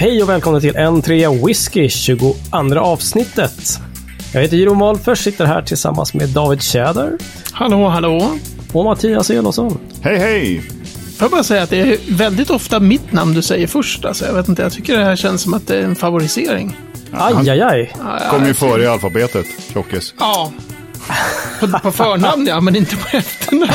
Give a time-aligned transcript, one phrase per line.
[0.00, 2.34] Hej och välkomna till N3 Whisky 22
[2.80, 3.78] avsnittet.
[4.32, 7.18] Jag heter Jeroen Wahlfors, sitter här tillsammans med David Tjäder
[7.52, 8.38] Hallå, hallå.
[8.72, 9.78] och Mattias Elofsson.
[10.02, 10.60] Hej hej!
[11.16, 14.04] Får jag bara säga att det är väldigt ofta mitt namn du säger först.
[14.04, 16.76] Alltså, jag vet inte, jag tycker det här känns som att det är en favorisering.
[17.12, 17.92] Aj, aj, aj.
[18.30, 20.14] Kom ju före i alfabetet, tjockis.
[20.18, 20.52] Ja.
[21.60, 23.70] På, på förnamn ja, men inte på efternamn.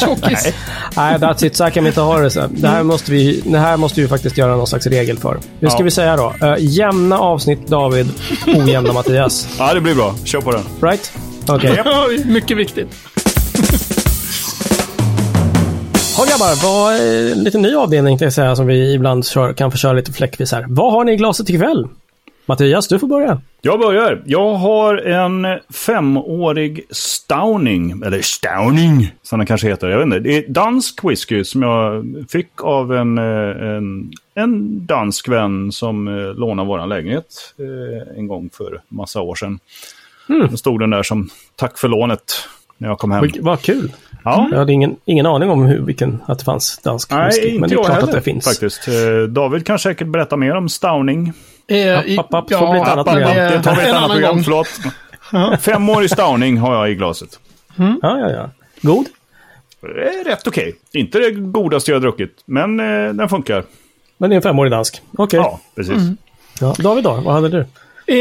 [0.00, 0.54] Tjockis.
[0.96, 1.56] Nej, that's it.
[1.56, 2.30] Så här kan vi inte ha det.
[2.30, 2.46] Så.
[2.50, 5.38] Det, här måste vi, det här måste vi faktiskt göra någon slags regel för.
[5.60, 5.84] Hur ska Ja.
[5.84, 6.34] vi säga då?
[6.42, 8.08] Uh, jämna avsnitt David,
[8.46, 9.48] ojämna Mattias.
[9.58, 10.14] Ja, det blir bra.
[10.24, 10.62] Kör på den.
[10.82, 11.12] Right?
[11.48, 11.82] Okej.
[11.84, 12.88] Ja, mycket viktigt.
[16.18, 19.52] Ja grabbar, vad, eh, en liten ny avdelning tänkte jag säga som vi ibland kör,
[19.52, 20.64] kan få köra lite fläckvis här.
[20.68, 21.86] Vad har ni i glaset ikväll?
[22.50, 23.40] Mattias, du får börja.
[23.60, 24.22] Jag börjar.
[24.26, 29.88] Jag har en femårig Stauning, eller Stauning som den kanske heter.
[29.88, 30.18] Jag vet inte.
[30.18, 36.08] Det är dansk whisky som jag fick av en, eh, en, en dansk vän som
[36.08, 39.58] eh, lånade vår lägenhet eh, en gång för massa år sedan.
[40.50, 42.22] Då stod den där som tack för lånet
[42.78, 43.30] när jag kom hem.
[43.40, 43.92] Vad kul.
[44.24, 44.48] Ja.
[44.50, 47.58] Jag hade ingen, ingen aning om hur, vilken, att det fanns dansk Nej, whisky.
[47.58, 48.44] Men det är jag klart heller, att det finns.
[48.44, 48.88] faktiskt.
[49.28, 51.32] David kan säkert berätta mer om Stauning.
[51.70, 53.34] Eh, App, app, app, ett annat program.
[53.36, 54.44] Det tar vi ett en annat program, gång.
[54.44, 54.68] förlåt.
[55.62, 57.38] Femårig Stauning har jag i glaset.
[57.76, 58.50] Ja, ja, ja.
[58.82, 59.06] God?
[59.80, 60.74] Det är rätt okej.
[60.92, 63.64] Inte det godaste jag har druckit, men eh, den funkar.
[64.18, 65.02] Men det är en femårig dansk.
[65.18, 65.40] Okej.
[65.40, 66.02] Ja, precis.
[66.60, 66.74] Ja.
[66.78, 67.20] David då?
[67.24, 67.66] Vad hade du?
[68.06, 68.16] Eh,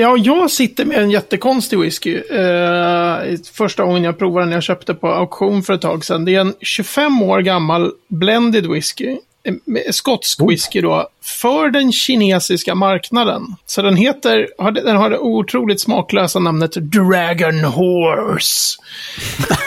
[0.00, 2.16] ja, jag sitter med en jättekonstig whisky.
[2.16, 6.24] Eh, första gången jag provade den jag köpte på auktion för ett tag sedan.
[6.24, 9.16] Det är en 25 år gammal blended whisky.
[9.44, 9.54] Eh,
[9.90, 11.08] Skotsk whisky då.
[11.22, 13.42] För den kinesiska marknaden.
[13.66, 14.48] Så den heter,
[14.84, 18.78] den har det otroligt smaklösa namnet Dragon Horse.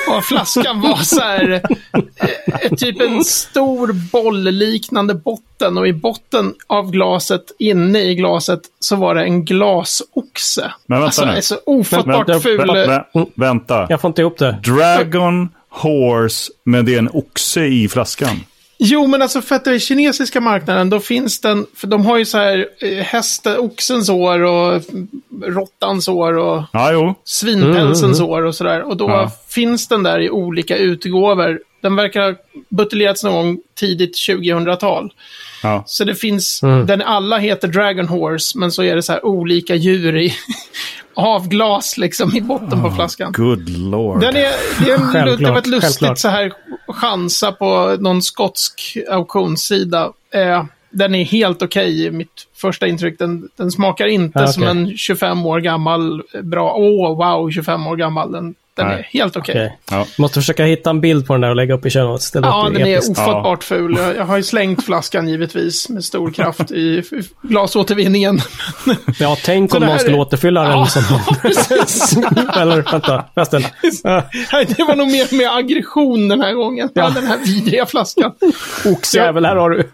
[0.10, 1.62] Och flaskan var så här,
[1.94, 8.96] eh, typ en stor bollliknande botten och i botten av glaset, inne i glaset, så
[8.96, 10.74] var det en glasoxe.
[10.86, 11.32] Men vänta alltså, nu.
[11.32, 12.60] det är så ofattbart Vänta, ful.
[12.60, 13.88] Vä- vä- vänta.
[13.90, 14.60] Jag får inte ihop det.
[14.64, 18.40] Dragon Horse, men det är en oxe i flaskan.
[18.80, 22.18] Jo, men alltså för att det är kinesiska marknaden, då finns den, för de har
[22.18, 24.82] ju så här eh, hästen, oxens år och
[25.46, 28.82] råttans år och Ja, svinpälsens år och sådär.
[28.82, 29.32] Och då Ja.
[29.50, 31.60] finns den där i olika utgåvor.
[31.82, 32.36] Den verkar ha
[32.70, 35.14] buteljerats någon gång tidigt 2000-tal.
[35.64, 35.84] Ja.
[35.88, 36.86] Så det finns, Mm.
[36.86, 40.34] den alla heter Dragon Horse, men så är det så här olika djur i
[41.18, 43.32] av glas liksom i botten på flaskan.
[43.32, 44.20] Good lord.
[44.22, 44.52] Den är,
[44.86, 46.18] det, är det var ett lustigt självklart.
[46.18, 46.54] så här
[46.88, 50.12] chansa på någon skotsk auktionssida.
[50.34, 53.20] Eh, den är helt okej i mitt första intryck.
[53.20, 54.72] Den, den smakar inte Ja, som okej.
[54.72, 58.32] en 25 år gammal bra, åh wow, 25 år gammal.
[58.32, 58.98] Den, den Nej.
[59.14, 59.56] är helt okej.
[59.56, 59.78] Okej.
[59.92, 60.06] Ja.
[60.18, 61.90] Måste försöka hitta en bild på den där och lägga upp i.
[61.90, 62.00] Det
[62.34, 63.12] Ja, den är episkt.
[63.12, 63.98] ofattbart ful.
[63.98, 67.04] Jag, jag har ju slängt flaskan givetvis med stor kraft i
[67.42, 68.40] glasåtervinningen.
[69.20, 71.04] Ja, tänk om någon här skulle är- återfylla den Ja, som.
[72.62, 73.64] Eller vänta, förresten.
[74.04, 74.24] Ja,
[74.54, 76.90] Nej, det var nog mer med aggression den här gången.
[76.94, 77.10] Ja.
[77.10, 78.32] Den här vidriga flaskan.
[78.86, 79.90] Oxjävel, här har du.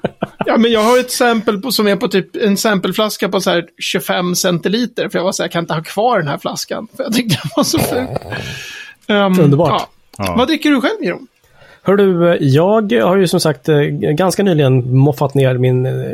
[0.45, 3.49] Ja, men jag har ett sample på, som är på typ en sampleflaska på så
[3.49, 5.09] här 25 centiliter.
[5.09, 6.87] För jag var så här, jag kan inte ha kvar den här flaskan.
[6.97, 8.07] För jag tyckte den var så ful.
[9.07, 9.69] Um, Underbart.
[9.69, 9.89] Ja.
[10.17, 10.35] Ja.
[10.37, 11.27] Vad dricker du själv, Jeroen?
[11.85, 16.11] Hör du, jag har ju som sagt eh, ganska nyligen moffat ner min, eh,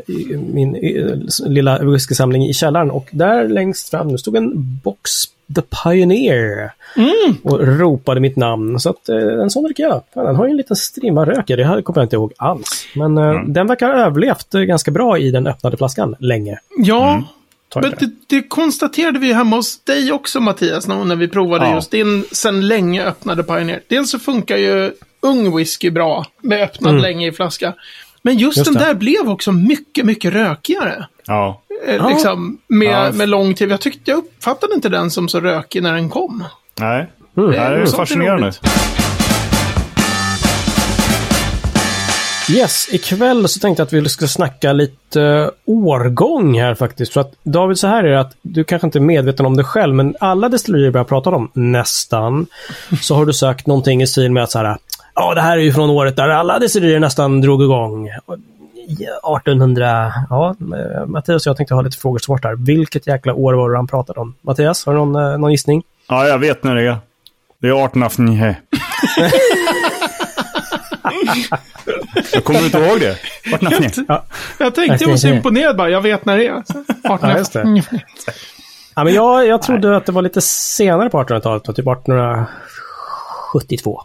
[0.53, 5.11] min eh, lilla whiskysamling i källaren och där längst fram nu stod en box
[5.55, 6.71] The Pioneer
[7.43, 8.79] och ropade mitt namn.
[8.79, 10.01] Så att eh, en sån dricker jag.
[10.13, 12.85] Den har ju en liten strimma rök i, det här kommer jag inte ihåg alls.
[12.95, 16.59] Men eh, den verkar ha överlevt eh, ganska bra i den öppnade flaskan länge.
[16.77, 17.23] Ja, jag
[17.75, 17.95] men det.
[17.99, 21.75] det, det konstaterade vi hemma hos dig också, Mattias, när vi provade Ja.
[21.75, 23.81] just din sen länge öppnade Pioneer.
[23.87, 24.91] Dels så funkar ju
[25.21, 27.73] ung whisky bra med öppnad länge i flaska.
[28.21, 28.61] Men just, Mm.
[28.61, 28.87] Just den det.
[28.89, 31.05] där blev också mycket, mycket rökigare.
[31.25, 31.61] Ja.
[31.87, 32.07] Eh.
[32.09, 33.11] Liksom, med, Ja.
[33.11, 33.71] med lång tid.
[33.71, 36.43] Jag tyckte jag uppfattade inte den som så rökig när den kom.
[36.79, 37.07] Nej.
[37.37, 37.51] Mm.
[37.51, 38.43] Det är Sånt är fascinerande.
[38.43, 38.59] roligt.
[42.51, 47.13] Yes, ikväll så tänkte jag att vi ska snacka lite eh, årgång här faktiskt.
[47.13, 49.63] För att David, så här är det att du kanske inte är medveten om det
[49.63, 52.47] själv, men alla destillerier vi har pratat om, nästan,
[53.01, 54.77] så har du sökt någonting i stil med att så här,
[55.15, 58.09] ja det här är ju från året där alla destillerier nästan drog igång.
[58.25, 58.37] Och,
[58.87, 62.55] ja, 1800, ja, eh, Mattias och jag tänkte ha lite frågor svårt här.
[62.55, 64.35] Vilket jäkla år var det han pratade om?
[64.41, 65.83] Mattias, har du någon, eh, någon gissning?
[66.07, 66.97] Ja, jag vet när det är.
[67.61, 68.55] Det är 1809.
[72.33, 73.11] jag kommer inte ihåg det.
[73.11, 73.89] 1809.
[74.07, 74.25] Ja.
[74.57, 75.89] Jag tänkte, jag var så imponerad bara.
[75.89, 76.63] Jag vet när det är.
[77.03, 77.83] Ja, just det.
[78.95, 84.01] Ja, men jag, jag trodde att det var lite senare på 1800-talet, typ 1872.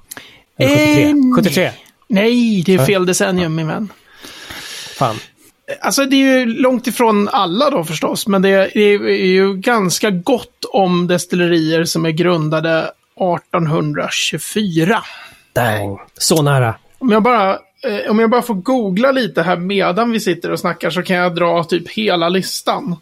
[0.59, 1.05] Eller 73.
[1.05, 1.71] Eh, 73.
[2.09, 3.89] Nej, det är fel decennium, min vän.
[4.99, 5.17] Fan.
[5.81, 8.77] Alltså det är ju långt ifrån alla då förstås, men det är,
[9.07, 15.03] är ju ganska gott om destillerier som är grundade 1824.
[15.53, 15.99] Dang.
[16.19, 16.75] Så nära.
[17.05, 17.51] Om jag bara,
[17.83, 21.17] eh, om jag bara får googla lite här medan vi sitter och snackar så kan
[21.17, 22.97] jag dra typ hela listan.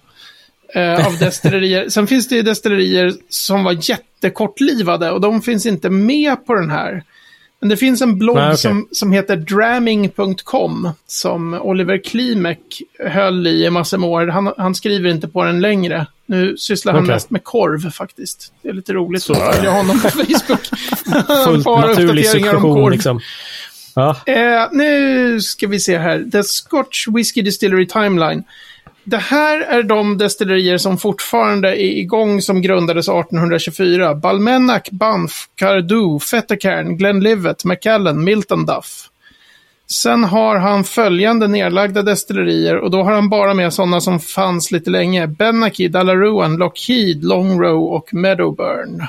[0.74, 1.88] Eh, av destillerier.
[1.88, 6.70] Sen finns det ju destillerier som var jättekortlivade och de finns inte med på den
[6.70, 7.02] här.
[7.60, 8.56] Men det finns en blogg Nej, okej.
[8.58, 14.26] som, som heter dramming.com som Oliver Klimek höll i en massa år.
[14.26, 16.06] Han, han skriver inte på den längre.
[16.26, 18.52] Nu sysslar han mest med korv faktiskt.
[18.62, 19.32] Det är lite roligt Så.
[19.32, 20.66] att följa honom på Facebook.
[21.44, 23.20] Fullt naturlig succession liksom.
[23.94, 24.16] Ja.
[24.26, 26.30] Eh, nu ska vi se här.
[26.32, 28.44] The Scotch Whisky Distillery Timeline.
[29.04, 34.14] Det här är de destillerier som fortfarande är igång som grundades 1824.
[34.14, 39.08] Balmenac, Banff, Cardew, Fettercairn, Glenlivet, McAllen, Milton Duff.
[39.90, 44.70] Sen har han följande nedlagda destillerier och då har han bara med sådana som fanns
[44.70, 45.26] lite länge.
[45.26, 49.02] Benaki, Dallaruan, Lockheed, Longrow och Meadowburn.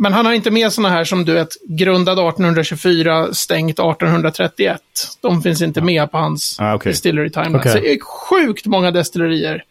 [0.00, 4.80] Men han har inte med sådana här som du vet, grundad 1824, stängt 1831.
[5.20, 6.92] De finns inte med på hans Ah, okej.
[6.92, 7.56] Distillery Timeline.
[7.56, 7.72] Okej.
[7.72, 9.64] Så det är sjukt många destillerier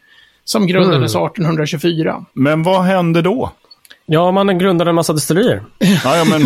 [0.46, 1.26] som grundades Mm.
[1.28, 2.26] 1824.
[2.34, 3.52] Men vad hände då?
[4.06, 5.64] ja, man grundade en massa destillerier.
[6.04, 6.42] Ja, ja men...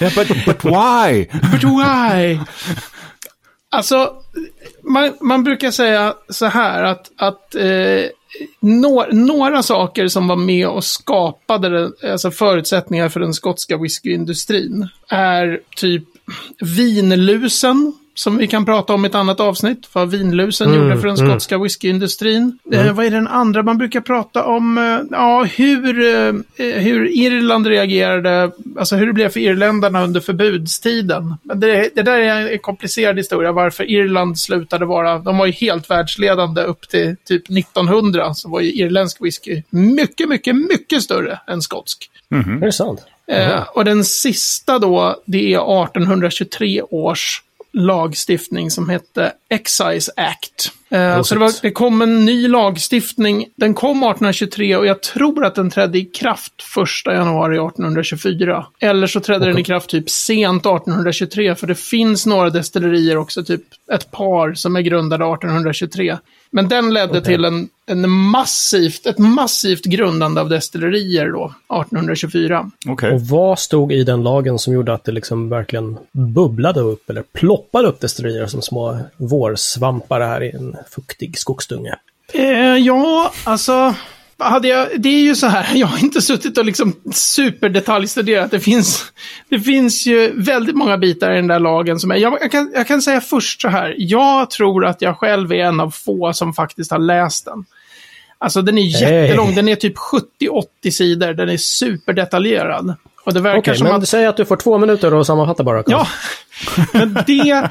[0.00, 1.26] Yeah, but, but why?
[1.52, 2.38] But why?
[3.70, 4.12] Alltså,
[4.82, 8.04] man, man brukar säga så här att, att eh,
[8.60, 14.88] nå- några saker som var med och skapade den, alltså förutsättningar för den skotska whiskyindustrin
[15.08, 16.04] är typ
[16.76, 21.08] vinlusen, som vi kan prata om i ett annat avsnitt, vad vinlusen Mm, gjorde för
[21.08, 21.30] den mm.
[21.30, 22.58] skotska whiskyindustrin.
[22.72, 24.78] Eh, vad är den andra man brukar prata om?
[24.78, 31.34] Eh, ja, hur, eh, hur Irland reagerade, alltså hur det blev för irländarna under förbudstiden.
[31.42, 35.52] Men det, det där är en komplicerad historia, varför Irland slutade vara, de var ju
[35.52, 41.40] helt världsledande upp till typ 1900, så var ju irländsk whisky mycket, mycket, mycket större
[41.46, 42.10] än skotsk.
[42.62, 43.00] är det sant?
[43.26, 50.72] Eh, och den sista då, det är 1823 års lagstiftning som hette Excise Act.
[50.90, 53.46] Eh, så det, var, det kom en ny lagstiftning.
[53.56, 56.52] Den kom 1823 och jag tror att den trädde i kraft
[57.06, 58.66] 1 januari 1824.
[58.80, 63.44] Eller så trädde den i kraft typ sent 1823 för det finns några destillerier också,
[63.44, 63.62] typ
[63.92, 66.18] ett par som är grundade 1823.
[66.52, 72.70] Men den ledde till en, en massivt, ett massivt grundande av destillerier då, 1824.
[72.88, 73.12] Okej.
[73.12, 77.22] Och vad stod i den lagen som gjorde att det liksom verkligen bubblade upp eller
[77.22, 81.94] ploppade upp destillerier som små vårsvampar här i en fuktig skogsdunge?
[82.32, 83.94] Eh, ja, alltså.
[84.40, 88.50] Hade jag, det är ju så här, jag har inte suttit och liksom superdetaljstuderat.
[88.50, 89.12] Det finns,
[89.48, 92.16] det finns ju väldigt många bitar i den där lagen som är...
[92.16, 95.64] Jag, jag, kan, jag kan säga först så här, jag tror att jag själv är
[95.64, 97.64] en av få som faktiskt har läst den.
[98.38, 99.94] Alltså den är jättelång, den är typ
[100.84, 102.94] 70-80 sidor, den är superdetaljerad.
[103.24, 104.00] Och det verkar Okej, som men att...
[104.00, 105.82] du säger att du får två minuter att sammanfatta bara.
[105.82, 105.92] Carl.
[105.92, 106.06] Ja,
[106.92, 107.70] men det,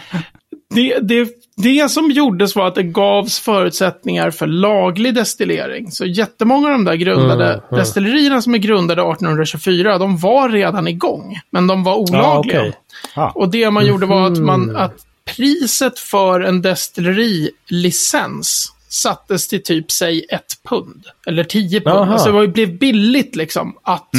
[0.75, 5.92] det, det, det som gjordes var att det gavs förutsättningar för laglig destillering.
[5.92, 7.80] Så jättemånga av de där grundade Mm, mm.
[7.80, 11.39] destillerierna som är grundade 1824, de var redan igång.
[11.51, 12.60] Men de var olagliga.
[12.62, 12.74] okej.
[13.16, 13.30] Ah.
[13.36, 14.75] Och det man gjorde var att, man, Mhm.
[14.75, 14.95] att
[15.36, 21.03] priset för en destillerilicens sattes till typ, säg ett pund.
[21.27, 21.98] Eller tio pund.
[21.98, 22.13] Aha.
[22.13, 24.10] Alltså det var- blev billigt liksom att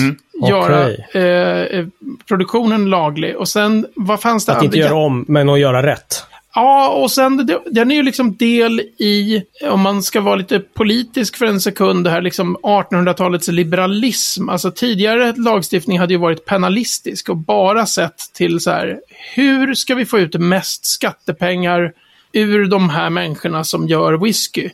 [0.48, 1.06] göra Okej.
[1.14, 1.86] eh, eh,
[2.28, 3.36] produktionen laglig.
[3.36, 4.52] Och sen, vad fanns det?
[4.52, 6.24] Att inte göra om, men att göra rätt.
[6.54, 11.36] Ja, och sen den är ju liksom del i, om man ska vara lite politisk
[11.36, 14.48] för en sekund, det här liksom 1800-talets liberalism.
[14.48, 19.00] Alltså tidigare lagstiftning hade ju varit penalistisk och bara sett till så här,
[19.34, 21.92] hur ska vi få ut mest skattepengar
[22.32, 24.70] ur de här människorna som gör whisky?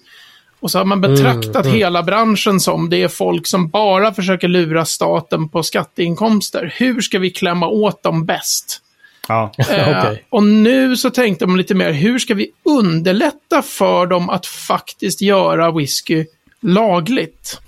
[0.61, 4.85] Och så har man betraktat hela branschen som det är folk som bara försöker lura
[4.85, 6.75] staten på skatteinkomster.
[6.77, 8.83] Hur ska vi klämma åt dem bäst?
[9.29, 9.53] Ja.
[9.71, 10.25] Eh, Okej.
[10.31, 15.23] Och nu så tänkte man lite mer, hur ska vi underlätta för dem att faktiskt
[15.23, 16.25] göra whisky
[16.61, 17.61] lagligt?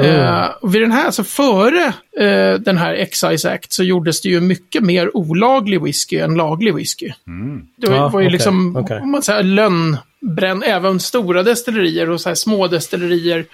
[0.00, 4.28] Eh, och vid den här, så före eh, den här Excise Act så gjordes det
[4.28, 7.12] ju mycket mer olaglig whisky än laglig whisky.
[7.76, 9.00] Det var, Ja, var ju okej, liksom, okej.
[9.00, 13.44] om man säger lönnbränn, även stora destillerier och så här små destillerier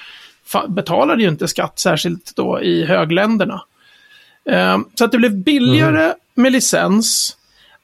[0.69, 3.63] betalade ju inte skatt, särskilt då i högländerna.
[4.51, 6.17] Eh, så att det blev billigare Mm.
[6.37, 7.37] Med licens.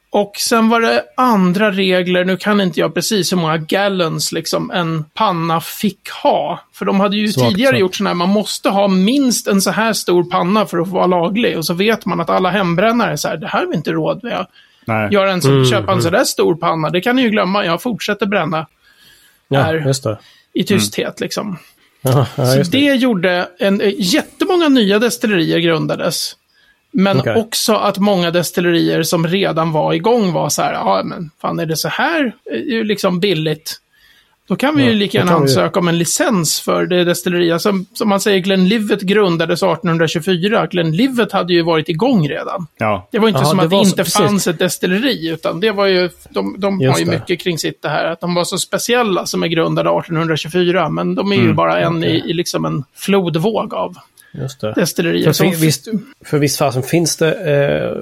[0.09, 4.71] Och sen var det andra regler, nu kan inte jag precis hur många gallons liksom
[4.71, 6.59] en panna fick ha.
[6.73, 7.79] För de hade ju Svagt tidigare sagt.
[7.79, 10.93] gjort sådana här, man måste ha minst en så här stor panna för att få
[10.93, 11.57] vara laglig.
[11.57, 13.91] Och så vet man att alla hembrännare är så här, det här har vi inte
[13.91, 14.45] råd med.
[14.85, 15.09] Nej.
[15.13, 17.81] Göra en så, Mm, köpa en sådär stor panna, det kan ni ju glömma, jag
[17.81, 18.67] fortsätter bränna.
[19.47, 20.17] Ja, just det.
[20.53, 21.19] i tysthet.
[21.19, 21.57] Liksom.
[22.01, 22.63] Ja, ja, Så det.
[22.71, 26.35] det gjorde en, eh, jättemånga nya destillerier grundades.
[26.93, 27.35] Men Okej.
[27.35, 31.65] också att många destillerier som redan var igång var så här, ja men fan är
[31.65, 32.35] det så här
[32.67, 33.79] ju liksom billigt?
[34.47, 37.61] Då kan vi Ja, ju lika gärna vi- ansöka om en licens för det destilleriet.
[37.61, 40.67] Som, som man säger, Glenlivet grundades 1824.
[40.67, 42.67] Glenlivet hade ju varit igång redan.
[42.77, 43.07] Ja.
[43.11, 44.13] Det var inte Ja, som det att det så- inte precis.
[44.17, 47.11] fanns ett destilleri, utan det var ju, de, de har ju det.
[47.11, 51.15] mycket kring sitt det här, att de var så speciella som är grundade 1824, men
[51.15, 52.09] de är ju Mm, bara en okej.
[52.25, 53.95] i, i liksom en flodvåg av
[54.33, 54.73] Just det.
[54.73, 55.33] destillerier.
[55.33, 55.87] För visst,
[56.25, 57.97] för visst fasen finns det, eh,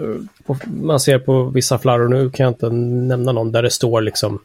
[0.45, 4.01] på, man ser på vissa flarror, nu kan jag inte nämna någon, där det står
[4.01, 4.39] liksom,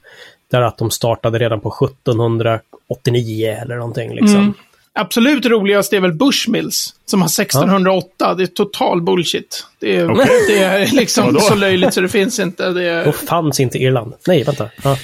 [0.50, 4.36] där att de startade redan på 1789 eller någonting liksom.
[4.36, 4.54] Mm.
[4.98, 8.34] Absolut roligast är väl Bushmills, som har 1608.
[8.34, 9.66] Det är total bullshit.
[9.78, 10.26] Det är, Okej.
[10.48, 12.70] det är liksom så löjligt så det finns inte.
[12.70, 13.04] Det är...
[13.04, 14.14] Då fanns inte Irland.
[14.26, 14.70] Nej, vänta.
[14.84, 14.96] Ja.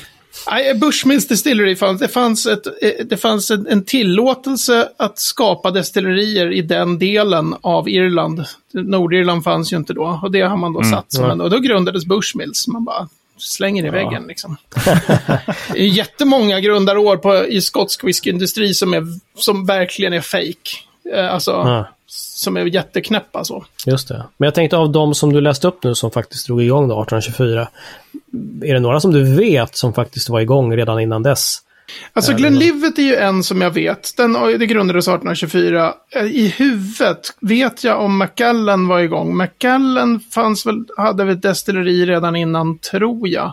[0.50, 2.00] Nej, Bushmills Distillery fanns.
[2.00, 7.54] Det fanns, ett, eh, det fanns en, en tillåtelse att skapa destillerier i den delen
[7.60, 8.44] av Irland.
[8.72, 10.20] Nordirland fanns ju inte då.
[10.22, 11.40] Och det har man då satt som en...
[11.40, 12.68] Och då grundades Bushmills.
[12.68, 13.08] Man bara
[13.38, 14.56] slänger i väggen liksom.
[15.72, 19.06] det är jättemånga grundarår på, i skotsk whiskyindustri som, är,
[19.38, 20.70] som verkligen är fake.
[21.12, 21.88] Eh, Alltså, Ja.
[22.06, 23.64] som är jätteknäppa så.
[23.86, 24.24] Just det.
[24.36, 27.02] Men jag tänkte av de som du läste upp nu som faktiskt drog igång då
[27.02, 27.68] 1824.
[28.62, 31.58] Är det några som du vet som faktiskt var igång redan innan dess?
[32.12, 34.16] Alltså Glenlivet är ju en som jag vet.
[34.16, 35.94] Den, det grundades 1824.
[36.10, 39.36] Eh, I huvudet vet jag om Macallan var igång.
[39.36, 43.52] Macallan fanns väl, hade väl destilleri redan innan, tror jag.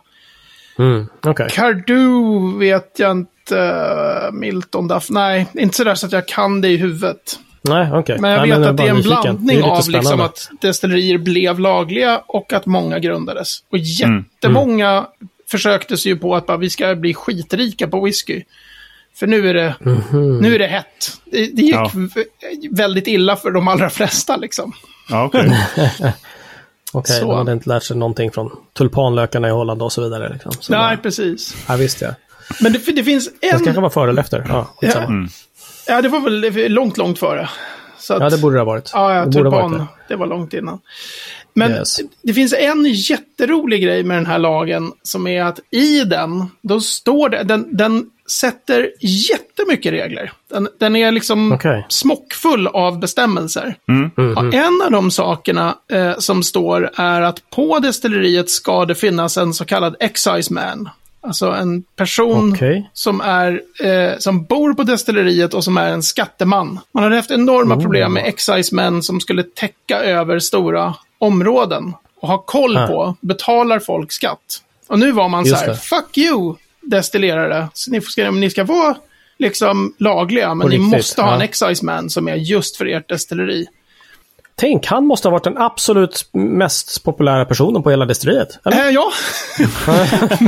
[0.79, 1.47] Mm, okej.
[1.51, 4.29] Cardew vet jag inte.
[4.33, 7.39] Milton Duff, nej, inte sådär så att jag kan det i huvudet.
[7.61, 8.17] Nej, okej.
[8.19, 9.21] Men jag Nej, vet jag att det är en nyfiken.
[9.21, 13.63] blandning Det är av liksom att destillerier blev lagliga och att många grundades.
[13.71, 15.07] Och jättemånga
[15.51, 18.43] försökte sig ju på att bara, vi ska bli skitrika på whisky.
[19.15, 20.37] För nu är det, Mhm.
[20.37, 21.17] nu är det hett.
[21.25, 21.91] Det, det gick Ja.
[22.71, 24.73] väldigt illa för de allra flesta liksom.
[25.09, 25.51] Ja, okej.
[26.93, 27.25] Okej, Så.
[27.27, 30.33] de hade inte lärt sig någonting från tulpanlökarna i Holland och så vidare.
[30.33, 30.51] Liksom.
[30.59, 31.55] Så Nej, bara, precis.
[31.67, 32.09] ja, visst ja.
[32.61, 33.63] Men det, det finns Det en...
[33.63, 34.45] kanske var före eller efter.
[34.49, 34.67] Ja.
[34.97, 35.29] Mm.
[35.89, 37.49] Ja, det var väl långt, långt före.
[37.97, 38.91] Så att, Ja, det borde det ha varit.
[38.93, 39.71] Ja, ja tulpan.
[39.71, 39.85] det.
[40.07, 40.79] Det var långt innan.
[41.53, 41.97] Men Yes.
[42.23, 46.79] det finns en jätterolig grej med den här lagen som är att i den, då
[46.81, 50.31] står det, den, den sätter jättemycket regler.
[50.49, 51.85] Den, den är liksom Okej.
[51.89, 53.75] smockfull av bestämmelser.
[53.87, 54.37] Mm.
[54.37, 59.37] Och en av de sakerna eh, som står är att på destilleriet ska det finnas
[59.37, 60.89] en så kallad excise man.
[61.21, 62.89] Alltså en person Okej.
[62.93, 66.79] som, är, eh, som bor på destilleriet och som är en skatteman.
[66.91, 67.81] Man hade haft enorma Oh.
[67.81, 72.87] problem med excise-män som skulle täcka över stora områden och ha koll Ah.
[72.87, 74.61] på, betalar folk skatt?
[74.87, 75.75] Och nu var man så Just här, det.
[75.77, 77.67] fuck you, destillerare.
[77.73, 78.95] Så ni, ska, ni ska vara
[79.39, 81.45] liksom lagliga, men ni måste ha en ja.
[81.45, 83.67] excise-man som är just för ert destilleri.
[84.59, 88.59] Tänk, han måste ha varit den absolut mest populära personen på hela destilleriet.
[88.65, 88.77] Eller?
[88.87, 89.11] Eh, ja,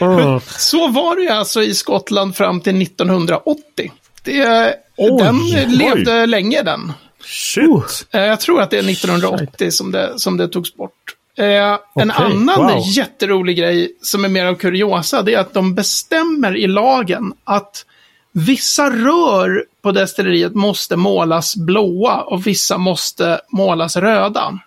[0.00, 0.40] Mm.
[0.46, 3.92] så var det ju alltså i Skottland fram till 1980.
[4.22, 5.66] Det, Oj, den oj.
[5.68, 6.92] levde länge den.
[7.24, 8.06] Shit!
[8.12, 10.92] Eh, Jag tror att det är 1980 som det, som det togs bort.
[11.38, 12.82] Eh, en Okej, annan wow.
[12.86, 17.84] jätterolig grej som är mer av kuriosa, det är att de bestämmer i lagen att
[18.32, 24.58] vissa rör på destilleriet måste målas blåa och vissa måste målas röda.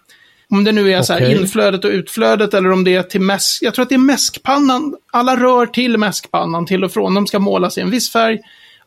[0.50, 3.64] Om det nu är så här inflödet och utflödet eller om det är till mäsk.
[3.64, 4.96] Jag tror att det är mäskpannan.
[5.12, 7.14] Alla rör till mäskpannan till och från.
[7.14, 8.40] De ska målas i en viss färg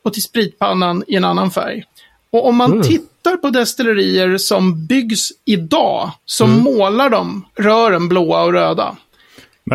[0.02, 1.84] och till spritpannan i en annan färg.
[2.32, 2.82] Och om man Mm.
[2.82, 6.60] tittar på destillerier som byggs idag så Mm.
[6.60, 8.96] målar de rören blåa och röda.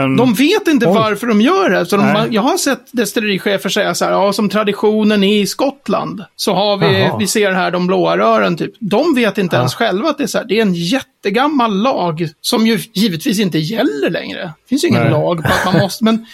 [0.08, 0.94] Men, De vet inte Oj.
[0.94, 1.86] varför de gör det.
[1.86, 6.54] Så de, jag har sett destillerichefer säga så här, ja som traditionen i Skottland så
[6.54, 7.18] har vi, Jaha.
[7.18, 8.74] vi ser här de blåa rören typ.
[8.80, 12.28] De vet inte ens själva att det är så här, det är en jättegammal lag
[12.42, 14.40] som ju givetvis inte gäller längre.
[14.42, 15.12] Det finns ju ingen Nej.
[15.12, 16.26] lag på att man måste, men...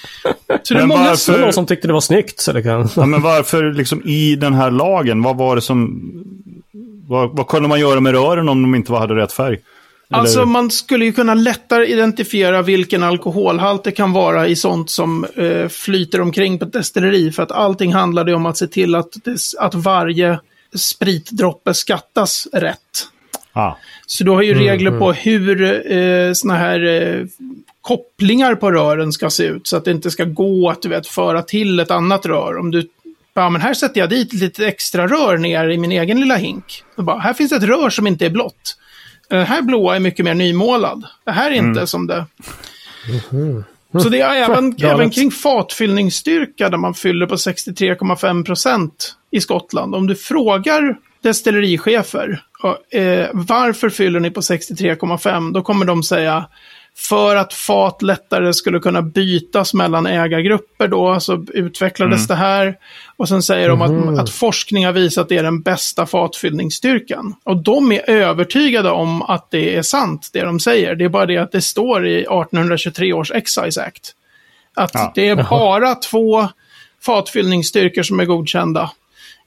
[0.64, 2.40] Så det är Men många varför- någon som tyckte det var snyggt.
[2.40, 2.90] Så det kan...
[2.96, 6.02] ja, men varför liksom i den här lagen, vad var det som...
[7.08, 9.60] Vad, vad kunde man göra med rören om de inte var- hade rätt färg?
[10.10, 15.26] Alltså man skulle ju kunna lättare identifiera vilken alkoholhalt det kan vara i sånt som
[15.36, 17.32] eh, flyter omkring på ett destilleri.
[17.32, 20.40] För att allting handlade ju om att se till att, det, att varje
[20.76, 23.08] spritdroppe skattas rätt.
[23.54, 27.26] Ah, Så du har ju regler på hur eh, såna här eh,
[27.82, 29.68] kopplingar på rören ska se ut.
[29.68, 32.58] Så att det inte ska gå att du vet, föra till ett annat rör.
[32.58, 32.88] Om du,
[33.34, 36.84] ja men här sätter jag dit lite extra rör ner i min egen lilla hink.
[36.96, 38.78] Och bara, här finns ett rör som inte är blått.
[39.30, 41.06] Den här blåa är mycket mer nymålad.
[41.24, 42.26] Det här är inte som det...
[44.04, 49.96] Så det är även, även kring fatfyllningsstyrka där man fyller på 63,5 procent i Skottland.
[49.96, 52.42] Om du frågar destillerichefer
[52.90, 56.46] eh, varför fyller ni på 63,5 då kommer de säga
[56.98, 62.78] för att fat lättare skulle kunna bytas mellan ägargrupper då, så utvecklades det här.
[63.18, 67.36] Och sen säger de att, att forskning har visat att det är den bästa fatfyllningsstyrkan.
[67.44, 70.96] Och de är övertygade om att det är sant, det de säger.
[70.96, 74.12] Det är bara det att det står i 1823 års Excise Act.
[74.76, 75.12] Att Ja.
[75.16, 76.48] det är bara två
[77.02, 78.92] fatfyllningsstyrkor som är godkända.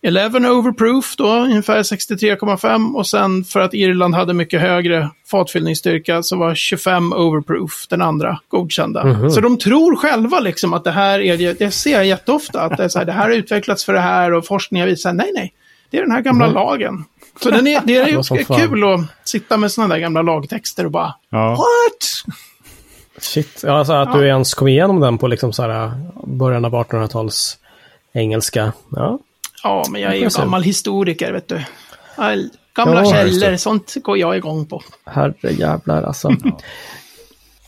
[0.02, 6.36] 11 overproof då, ungefär 63,5 och sen för att Irland hade mycket högre fatfyllningsstyrka så
[6.36, 9.30] var 25 overproof den andra godkända.
[9.30, 12.84] Så de tror själva liksom att det här är, det ser jag jätteofta, att det,
[12.84, 15.52] är så här, det här har utvecklats för det här och forskningen visar nej, nej,
[15.90, 17.04] det är den här gamla lagen.
[17.42, 20.90] Så den är, det är ju kul att sitta med sådana där gamla lagtexter och
[20.90, 21.50] bara Ja.
[21.50, 22.34] What?
[23.22, 25.92] Shit, alltså att du ens kom igenom den på liksom så här
[26.26, 27.58] början av 1800-tals
[28.12, 28.72] engelska.
[28.90, 29.18] Ja,
[29.62, 31.60] Ja, men jag är ju gammal historiker, vet du.
[32.16, 34.82] All, gamla Ja, källor, sånt går jag igång på.
[35.04, 36.30] herre jävlar alltså.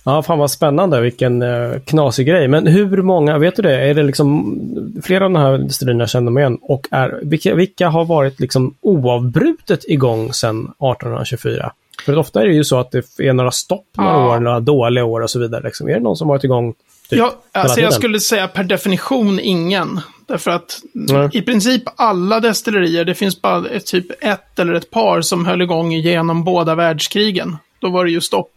[0.05, 1.01] Ja, fan vad spännande.
[1.01, 2.49] Vilken uh, knasig grej.
[2.49, 3.81] Men hur många, vet du det?
[3.81, 4.59] Är det liksom
[5.03, 6.59] flera av de här destillerierna känner man igen?
[6.63, 11.73] Och är, vilka, vilka har varit liksom oavbrutet igång sedan 1824?
[12.07, 14.37] För ofta är det ju så att det är några stopp några Ja.
[14.37, 15.63] år, några dåliga år och så vidare.
[15.65, 15.89] Liksom.
[15.89, 16.75] Är det någon som varit igång
[17.11, 20.01] typ, Ja, alltså jag skulle säga per definition ingen.
[20.31, 21.29] Därför att Nej.
[21.33, 25.63] i princip alla destillerier, det finns bara ett, typ ett eller ett par som höll
[25.63, 27.57] igång genom båda världskrigen.
[27.79, 28.53] Då var det ju stopp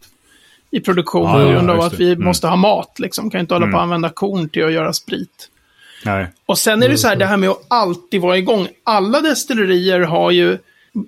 [0.70, 2.24] i produktion på ja, grund av att vi Mm.
[2.24, 2.98] måste ha mat.
[2.98, 3.30] Liksom.
[3.30, 5.48] Kan inte hålla på att använda korn till att göra sprit.
[6.04, 6.26] Nej.
[6.46, 8.68] Och sen är det så här, det här med att alltid vara igång.
[8.84, 10.58] Alla destillerier har ju,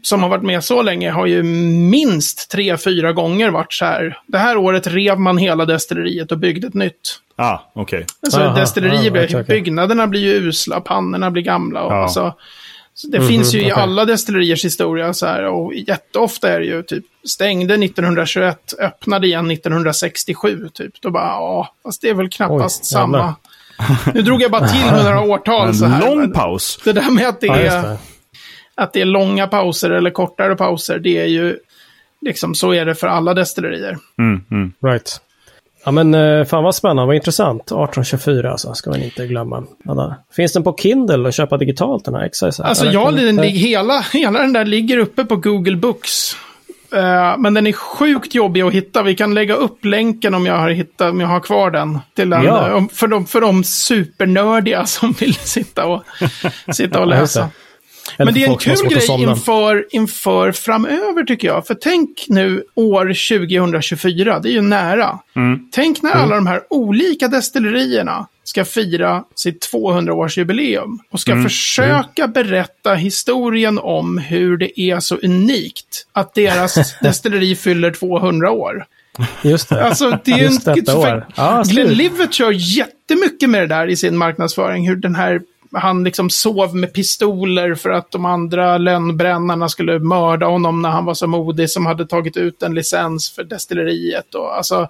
[0.02, 4.18] som har varit med så länge, har ju minst tre, fyra gånger varit så här.
[4.26, 7.20] Det här året rev man hela destilleriet och byggde ett nytt.
[7.36, 8.06] Ah, okej.
[8.22, 9.44] Alltså Aha, destillerier, ja, blir, okej, okej.
[9.56, 11.82] byggnaderna blir ju usla, pannorna blir gamla.
[11.82, 12.02] Och, Ja.
[12.02, 12.34] alltså,
[12.94, 13.82] så det finns ju i Mhm, okej.
[13.82, 19.50] alla destilleriers historia så här, och jätteofta är det ju typ stängde 1921, öppnade igen
[19.50, 20.92] 1967 typ.
[21.00, 23.34] Då bara, ja, fast det är väl knappast Oj, samma.
[24.14, 26.00] Nu drog jag bara till med några årtal så här.
[26.00, 26.78] lång paus.
[26.84, 27.98] Det där med att det, Ja, är, det.
[28.76, 31.58] Att det är långa pauser eller kortare pauser, det är ju
[32.20, 33.98] liksom så är det för alla destillerier.
[34.18, 34.72] Mm, mm.
[34.86, 35.20] Right.
[35.84, 37.62] Ja men eh, fan vad spännande, vad intressant.
[37.62, 39.64] 1824 alltså, ska man inte glömma.
[40.36, 42.62] Finns den på Kindle att köpa digitalt den här Excise?
[42.64, 46.36] Alltså Eller ja, kan den, inte- hela, hela den där ligger uppe på Google Books.
[46.94, 49.02] Eh, men den är sjukt jobbig att hitta.
[49.02, 51.98] Vi kan lägga upp länken om jag har, hittat, om jag har kvar den.
[52.14, 52.76] Till den Ja.
[52.76, 56.02] eh, för, de, för de supernördiga som vill sitta och,
[56.72, 57.48] sitta och läsa.
[58.18, 61.66] Men det är en kul grej inför, inför framöver tycker jag.
[61.66, 65.18] För tänk nu år 2024, det är ju nära.
[65.72, 72.94] Tänk när alla de här olika destillerierna ska fira sitt 200-årsjubileum och ska försöka berätta
[72.94, 78.86] historien om hur det är så unikt att deras destilleri fyller 200 år.
[79.42, 79.84] Just det.
[79.84, 81.64] Alltså, det är Just en, detta för år.
[81.64, 81.96] Slut.
[81.96, 84.88] Livett kör jättemycket med det där i sin marknadsföring.
[84.88, 85.40] Hur den här,
[85.72, 91.04] han liksom sov med pistoler för att de andra lönnbrännarna skulle mörda honom när han
[91.04, 94.34] var så modig som hade tagit ut en licens för destilleriet.
[94.34, 94.88] Och, alltså,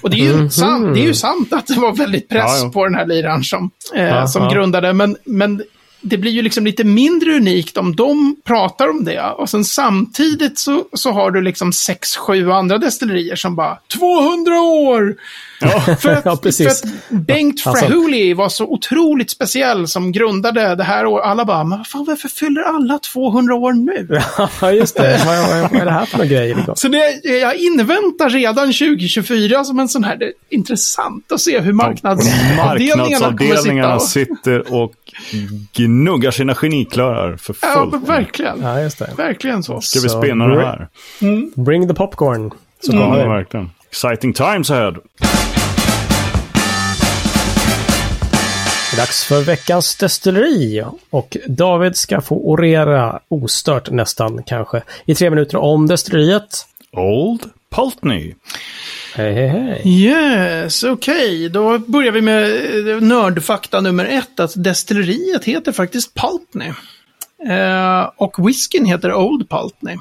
[0.00, 2.64] och det, är ju sant, det är ju sant att det var väldigt press Ja,
[2.64, 2.70] ja.
[2.70, 4.92] på den här liraren som, eh, som grundade.
[4.92, 5.62] Men, men
[6.00, 9.22] det blir ju liksom lite mindre unikt om de pratar om det.
[9.22, 14.60] Och sen samtidigt så, så har du liksom sex, sju andra destillerier som bara 200
[14.60, 15.16] år!
[16.00, 16.80] För att, Ja, precis.
[16.80, 16.94] För att
[17.26, 21.24] Bengt Alltså- Frahuli var så otroligt speciell som grundade det här året.
[21.26, 24.20] Alla bara, men vad fan, varför fyller alla 200 år nu?
[24.60, 25.20] Ja, just det.
[25.26, 26.54] Vad, vad, vad är det här för några grejer?
[26.56, 26.76] Liksom?
[26.76, 31.60] Så det, jag inväntar redan 2024 som en sån här, det är intressant att se
[31.60, 34.02] hur marknadsavdelningarna kommer sitta Marknadsavdelningarna och...
[34.02, 34.92] sitter och
[35.72, 37.92] gnuggar sina geniklörar för Ja, fullt.
[37.92, 38.60] men verkligen.
[38.62, 39.10] Ja, just det.
[39.16, 39.80] Verkligen så.
[39.80, 40.88] Ska vi spinna det här?
[41.54, 42.50] Bring the popcorn.
[42.80, 43.28] Så Ja, kommer det.
[43.28, 43.70] verkligen.
[43.90, 44.94] Exciting times ahead.
[48.90, 50.84] Det är dags för veckans destilleri.
[51.10, 56.66] Och David ska få orera ostört nästan kanske i tre minuter om destilleriet.
[56.92, 57.42] Old
[57.74, 58.34] Pultney.
[59.14, 59.82] Hej, hej, hej.
[59.84, 61.48] Yes, okej.
[61.48, 62.44] Då börjar vi med
[62.88, 64.40] eh, nördfakta nummer ett.
[64.40, 66.72] Att destilleriet heter faktiskt Pultney.
[67.48, 69.96] Eh, och whiskyn heter Old Pultney.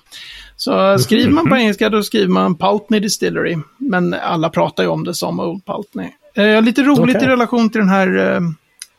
[0.55, 3.57] Så skriver man på engelska då skriver man Pultney Distillery.
[3.77, 6.09] Men alla pratar ju om det som Old Pultney.
[6.35, 7.27] Eh, lite roligt Okej.
[7.27, 8.39] i relation till den här eh,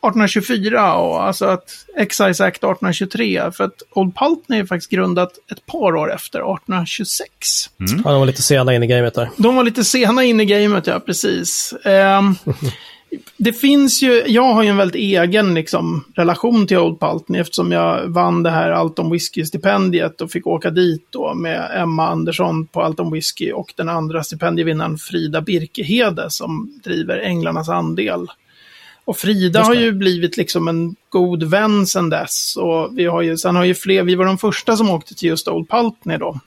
[0.01, 3.51] 1824 och alltså att Excise Act 1823.
[3.51, 7.29] För att Old Pulteney är faktiskt grundat ett par år efter 1826.
[7.77, 9.29] Ja, de var lite sena in i gamet där.
[9.37, 11.73] De var lite sena in i gamet, ja precis.
[11.83, 12.35] Ehm,
[13.37, 17.71] det finns ju, jag har ju en väldigt egen liksom, relation till Old Pulteney eftersom
[17.71, 22.81] jag vann det här Alton Whisky-stipendiet och fick åka dit då med Emma Andersson på
[22.81, 28.27] Alton Whisky och den andra stipendievinnaren Frida Birkehede som driver Änglarnas andel.
[29.11, 32.55] Och Frida har ju blivit liksom en god vän sedan dess.
[32.57, 35.29] Och vi har ju, sen har ju fler, vi var de första som åkte till
[35.29, 36.39] just Old Pulteney då.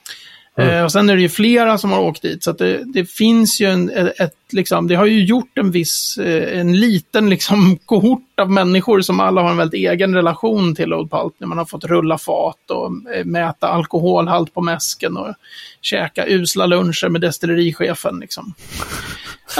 [0.57, 3.61] Eh, och sen är det ju flera som har åkt dit, så det, det finns
[3.61, 7.77] ju en, ett, ett, liksom, det har ju gjort en viss, eh, en liten liksom
[7.85, 11.47] kohort av människor som alla har en väldigt egen relation till Old Pulteney.
[11.47, 15.33] Man har fått rulla fat och eh, mäta alkoholhalt på mäsken och
[15.81, 18.53] käka usla luncher med destillerichefen liksom.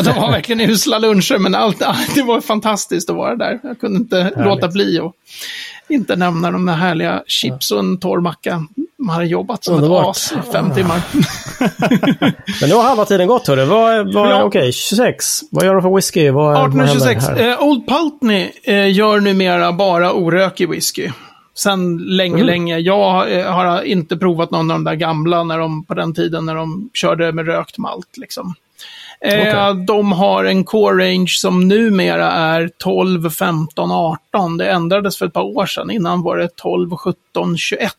[0.03, 1.79] De var verkligen usla luncher, men allt,
[2.15, 3.59] det var fantastiskt att vara där.
[3.63, 5.11] Jag kunde inte låta bli att
[5.89, 8.65] inte nämna de där härliga chips och en torr macka.
[8.97, 10.03] Man hade jobbat som Underbart.
[10.05, 11.01] ett as i fem timmar.
[12.61, 13.65] Men nu har halva tiden gått hörru.
[13.65, 14.43] Vad, vad, Ja.
[14.43, 15.39] Okej, 26.
[15.51, 16.29] Vad gör de för whisky?
[16.29, 17.27] Vad, vad händer 1826.
[17.39, 17.49] här?
[17.51, 21.09] Eh, Old Pulteney eh, gör numera bara orökig whisky.
[21.57, 22.45] Sen länge, Mm.
[22.45, 22.77] länge.
[22.79, 26.45] Jag eh, har inte provat någon av de där gamla när de, på den tiden
[26.45, 28.17] när de körde med rökt malt.
[28.17, 28.53] Liksom.
[29.21, 29.85] Eh, Okej.
[29.87, 34.57] De har en core range som numera är 12, 15, 18.
[34.57, 35.91] Det ändrades för ett par år sedan.
[35.91, 37.91] Innan var det 12, 17, 21.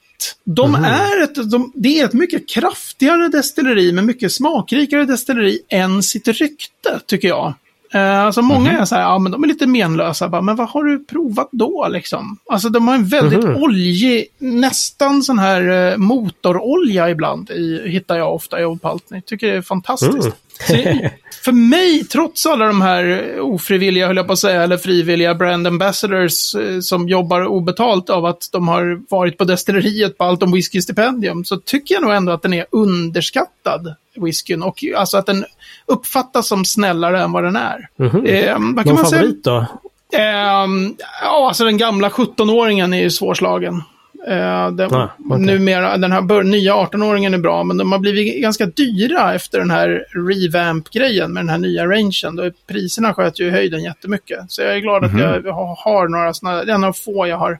[0.45, 0.85] De Mhm.
[0.85, 6.29] är ett, de, det är ett mycket kraftigare destilleri, men mycket smakrikare destilleri än sitt
[6.29, 7.55] rykte, tycker jag.
[7.95, 10.69] Eh, alltså många är så här, ja men de är lite menlösa, bara, men vad
[10.69, 12.39] har du provat då liksom?
[12.51, 13.57] Alltså de har en väldigt Mhm.
[13.63, 19.23] oljig, nästan sån här eh, motorolja ibland, i, hittar jag ofta i Old Pulteney.
[19.23, 20.13] Tycker det är fantastiskt.
[20.15, 20.33] Mm.
[21.45, 25.67] För mig, trots alla de här ofrivilliga, höll jag på att säga, eller frivilliga brand
[25.67, 30.81] ambassadors eh, som jobbar obetalt av att de har varit på destilleriet på Alton Whisky
[30.81, 34.63] Stipendium, så tycker jag nog ändå att den är underskattad, whiskyn.
[34.63, 35.45] Och alltså att den
[35.87, 37.89] uppfattas som snällare än vad den är.
[37.97, 38.27] Mhm.
[38.27, 39.23] Eh, vad kan Någon man säga?
[39.23, 39.67] favorit då?
[40.13, 43.83] Ehm, ja, alltså den gamla 17-åringen är ju svårslagen.
[44.29, 45.47] Uh, den, Ah, okej.
[45.47, 49.71] Numera, den här nya 18-åringen är bra, men de har blivit ganska dyra efter den
[49.71, 52.37] här revamp-grejen med den här nya rangen.
[52.37, 54.39] Då priserna sköt ju i höjden jättemycket.
[54.49, 57.37] Så jag är glad att jag har, några sådana, det är en av få jag
[57.37, 57.59] har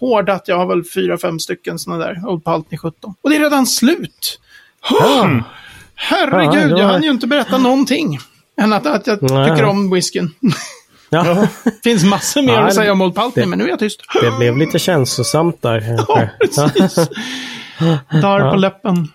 [0.00, 0.42] hårdat.
[0.46, 3.14] Jag har väl fyra, fem stycken sådana där, Old Paltney 17.
[3.22, 4.40] Och det är redan slut!
[4.90, 5.40] Oh,
[5.94, 8.18] herregud, var- jag hann ju inte berätta någonting.
[8.60, 9.50] Än att, att jag Nej.
[9.50, 10.30] tycker om whiskyn.
[11.10, 11.46] Ja,
[11.84, 14.00] finns massor mer Ja, att säga om Old Paltney, det- men nu är jag tyst.
[14.22, 17.08] det blev lite känslosamt där Ja, precis.
[18.22, 18.50] Dar Ja.
[18.50, 19.08] på läppen.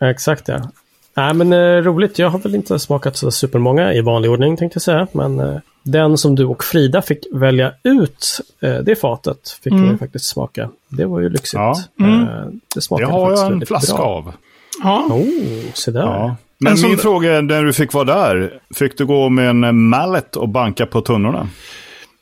[0.00, 0.70] Exakt ja.
[1.16, 4.76] Nej men eh, roligt, jag har väl inte smakat så supermånga i vanlig ordning tänkte
[4.76, 5.06] jag säga.
[5.12, 9.90] Men eh, den som du och Frida fick välja ut, eh, det fatet fick Mm.
[9.90, 10.70] jag faktiskt smaka.
[10.88, 11.54] Det var ju lyxigt.
[11.54, 11.74] Ja.
[12.00, 12.24] Mm.
[12.24, 14.04] Det Det smakade har faktiskt jag en flaska bra.
[14.06, 14.32] av.
[14.82, 15.06] Ja.
[15.10, 16.00] Oh, se där.
[16.00, 16.36] Ja.
[16.58, 19.48] Men En sån- min fråga är, när du fick vara där, fick du gå med
[19.48, 21.48] en mallet och banka på tunnorna?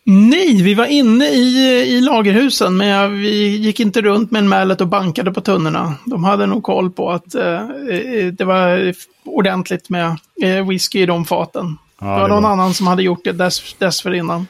[0.06, 1.56] Nej, vi var inne i,
[1.88, 5.94] i lagerhusen, men jag, vi gick inte runt med en mallet och bankade på tunnorna.
[6.04, 8.94] De hade nog koll på att eh, eh, det var
[9.24, 11.78] ordentligt med eh, whisky i de faten.
[12.00, 12.50] Ja, det var det någon bra.
[12.52, 14.46] annan som hade gjort det dess, dessförinnan.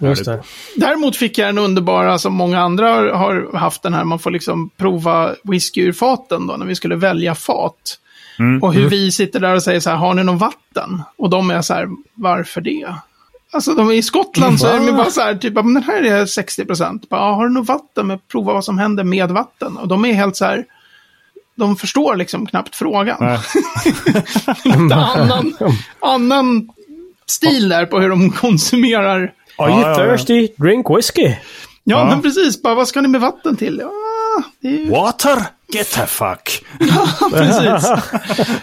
[0.00, 0.42] Just det.
[0.76, 3.12] Däremot fick jag en underbara, som många andra har,
[3.52, 6.96] har haft den här, man får liksom prova whisky ur faten då, när vi skulle
[6.96, 7.96] välja fat.
[8.40, 8.62] Mm.
[8.62, 11.02] Och hur vi sitter där och säger så här, har ni någon vatten?
[11.18, 12.94] Och de är så här, varför det?
[13.52, 14.92] Alltså de är i Skottland så är de Va?
[14.92, 17.04] bara så här, typ, men den här är 60 procent.
[17.10, 18.06] Ja, har du något vatten?
[18.06, 19.76] Men prova vad som händer med vatten.
[19.76, 20.64] Och de är helt så här,
[21.54, 23.16] de förstår liksom knappt frågan.
[24.92, 25.54] Annan,
[26.00, 26.68] annan
[27.26, 29.32] stil där på hur de konsumerar.
[29.58, 30.48] Are you thirsty?
[30.56, 31.22] Drink whisky.
[31.22, 31.36] Ja,
[31.84, 32.04] Ja.
[32.06, 32.62] men precis.
[32.62, 33.78] Bara, vad ska ni med vatten till?
[33.82, 33.90] Ja,
[34.60, 34.90] det är ju...
[34.90, 35.46] Water?
[35.72, 36.64] Get the fuck!
[37.32, 37.90] precis.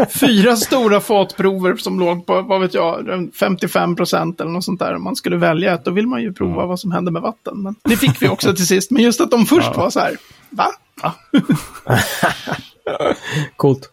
[0.10, 4.96] Fyra stora fatprover som låg på, vad vet jag, 55 procent eller något sånt där.
[4.96, 7.62] Om man skulle välja ett, då vill man ju prova vad som händer med vatten.
[7.62, 8.91] Men det fick vi också till sist.
[8.91, 10.17] Men just att de först var så här,
[10.50, 10.67] va?
[13.56, 13.89] Coolt.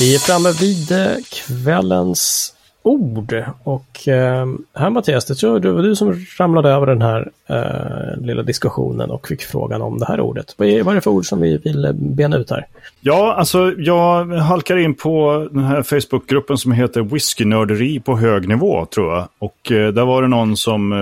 [0.00, 3.44] Vi är framme vid eh, kvällens ord.
[3.62, 7.30] Och eh, här Mattias, det tror jag det var du som ramlade över den här
[7.46, 10.54] eh, lilla diskussionen och fick frågan om det här ordet.
[10.56, 12.66] Vad är, vad är det för ord som vi vill eh, bena ut här?
[13.00, 18.86] Ja, alltså jag halkar in på den här Facebookgruppen som heter Whiskynörderi på hög nivå,
[18.86, 19.28] tror jag.
[19.38, 20.98] Och eh, där var det någon som eh,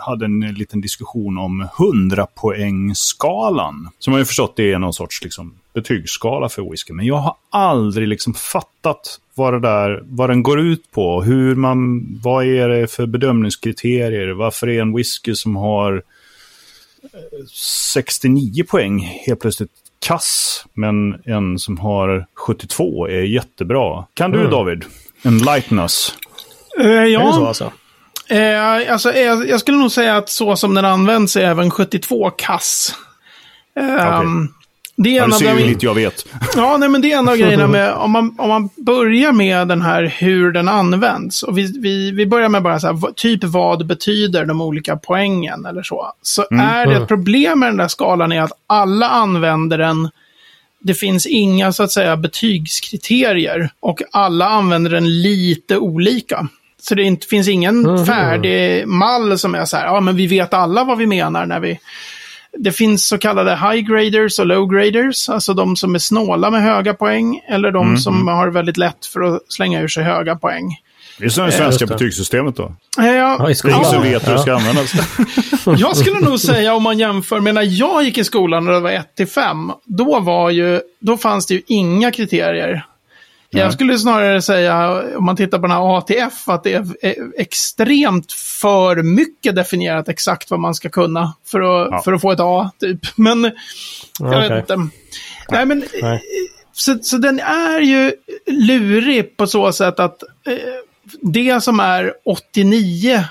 [0.00, 3.88] hade en liten diskussion om 100-poängsskalan.
[3.98, 6.92] Som jag har förstått det är någon sorts liksom, betygsskala för whisky.
[6.92, 11.22] Men jag har aldrig liksom fattat vad, det där, vad den går ut på.
[11.22, 14.28] Hur man, vad är det för bedömningskriterier?
[14.28, 16.02] Varför är en whisky som har
[17.54, 24.04] 69 poäng helt plötsligt kass, men en som har 72 är jättebra.
[24.14, 24.50] Kan du mm.
[24.50, 24.84] David
[25.22, 26.14] enlighten us?
[26.80, 27.20] Uh, ja.
[27.20, 27.72] Är det så alltså?
[28.32, 32.30] Uh, alltså, jag, jag, skulle nog säga att så som den används är även 72
[32.30, 32.94] kass.
[33.80, 34.26] Uh, okay.
[34.96, 36.26] Det är ja, en du ser ju lite jag vet.
[36.56, 39.68] Ja, nej, men det är en av grejerna med, om man, om man börjar med
[39.68, 41.42] den här hur den används.
[41.42, 45.66] Och vi, vi, vi börjar med bara så här, typ vad betyder de olika poängen
[45.66, 46.12] eller så.
[46.22, 46.66] Så mm.
[46.66, 50.10] är det ett problem med den där skalan är att alla använder den
[50.80, 56.48] det finns inga så att säga betygskriterier och alla använder den lite olika.
[56.88, 58.06] Så det inte, finns ingen mm.
[58.06, 61.60] färdig mall som är så här, ja men vi vet alla vad vi menar när
[61.60, 61.78] vi
[62.58, 66.62] det finns så kallade high graders och low graders, alltså de som är snåla med
[66.62, 67.98] höga poäng eller de mm.
[67.98, 70.76] som har väldigt lätt för att slänga ur sig höga poäng.
[71.18, 72.74] Det är som det svenska eh, betygssystemet då.
[72.96, 73.46] Ja, ja.
[73.46, 74.92] Det är ingen som vet hur det ska användas.
[75.80, 78.80] jag skulle nog säga om man jämför med när jag gick i skolan och det
[78.80, 79.72] var 1 till 5.
[79.84, 82.84] Då, var ju, då fanns det ju inga kriterier.
[83.50, 86.84] Jag skulle snarare säga, om man tittar på den här ATF, att det är
[87.40, 92.02] extremt för mycket definierat exakt vad man ska kunna för att, ja.
[92.02, 93.00] för att få ett A, typ.
[93.16, 93.44] Men,
[94.18, 94.48] jag okay.
[94.48, 94.88] vet inte.
[95.48, 96.22] Nej, men, Nej.
[96.72, 98.12] Så, så den är ju
[98.46, 100.56] lurig på så sätt att eh,
[101.22, 103.24] det som är 89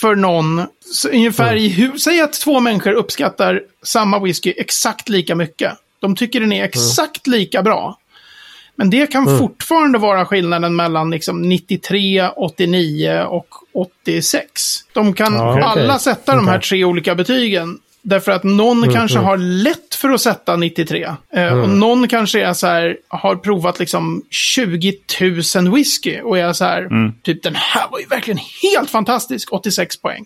[0.00, 1.94] för någon, så ungefär mm.
[1.94, 5.72] i säg att två människor uppskattar samma whisky exakt lika mycket.
[6.00, 7.38] De tycker den är exakt mm.
[7.38, 7.98] lika bra.
[8.78, 9.38] Men det kan mm.
[9.38, 14.50] fortfarande vara skillnaden mellan liksom 93, 89 och 86.
[14.92, 15.62] De kan ja, okay.
[15.62, 16.36] alla sätta okay.
[16.36, 17.78] de här tre olika betygen.
[18.02, 19.28] Därför att någon mm, kanske mm.
[19.28, 21.04] har lätt för att sätta 93.
[21.04, 21.60] Eh, mm.
[21.60, 24.92] Och någon kanske är så här, har provat liksom 20
[25.54, 27.12] 000 whisky och är så här, mm.
[27.22, 30.24] typ den här var ju verkligen helt fantastisk, 86 poäng.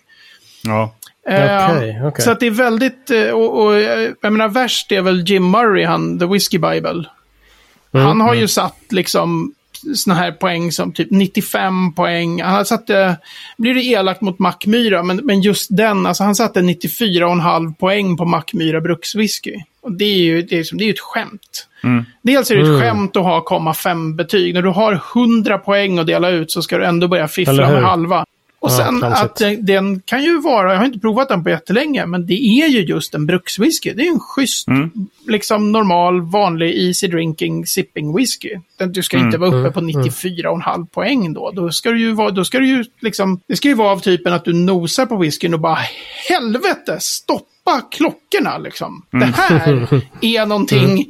[0.63, 0.95] Ja.
[1.27, 2.23] Eh, okay, okay.
[2.23, 3.79] Så att det är väldigt, eh, och, och
[4.21, 7.05] jag menar värst är väl Jim Murray, han, The Whiskey Bible.
[7.93, 8.47] Mm, han har ju mm.
[8.47, 9.53] satt liksom
[9.95, 12.41] såna här poäng som typ 95 poäng.
[12.41, 13.17] Han har satt, det,
[13.57, 18.25] blir det elakt mot Mackmyra, men, men just den, alltså han satte 94,5 poäng på
[18.25, 19.55] Mackmyra brukswhisky.
[19.81, 21.67] Och det är ju det är, det är ett skämt.
[21.83, 22.05] Mm.
[22.21, 22.81] Dels är det ett mm.
[22.81, 24.53] skämt att ha 0,5 betyg.
[24.53, 27.83] När du har 100 poäng att dela ut så ska du ändå börja fiffla med
[27.83, 28.25] halva.
[28.63, 32.05] Och sen ja, att den, kan ju vara, jag har inte provat den på jättelänge,
[32.05, 33.93] men det är ju just en brukswhisky.
[33.93, 34.91] Det är en schysst, mm.
[35.27, 38.49] liksom normal, vanlig easy drinking sipping whisky.
[38.77, 39.27] Du ska mm.
[39.27, 39.73] inte vara uppe mm.
[39.73, 40.87] på 94,5 mm.
[40.87, 41.51] poäng då.
[41.51, 43.99] Då ska du ju vara, då ska du ju liksom, det ska ju vara av
[43.99, 45.79] typen att du nosar på whiskyn och bara
[46.29, 49.05] helvete, stoppa klockorna liksom.
[49.11, 49.33] Det mm.
[49.33, 49.87] här
[50.21, 51.05] är någonting mm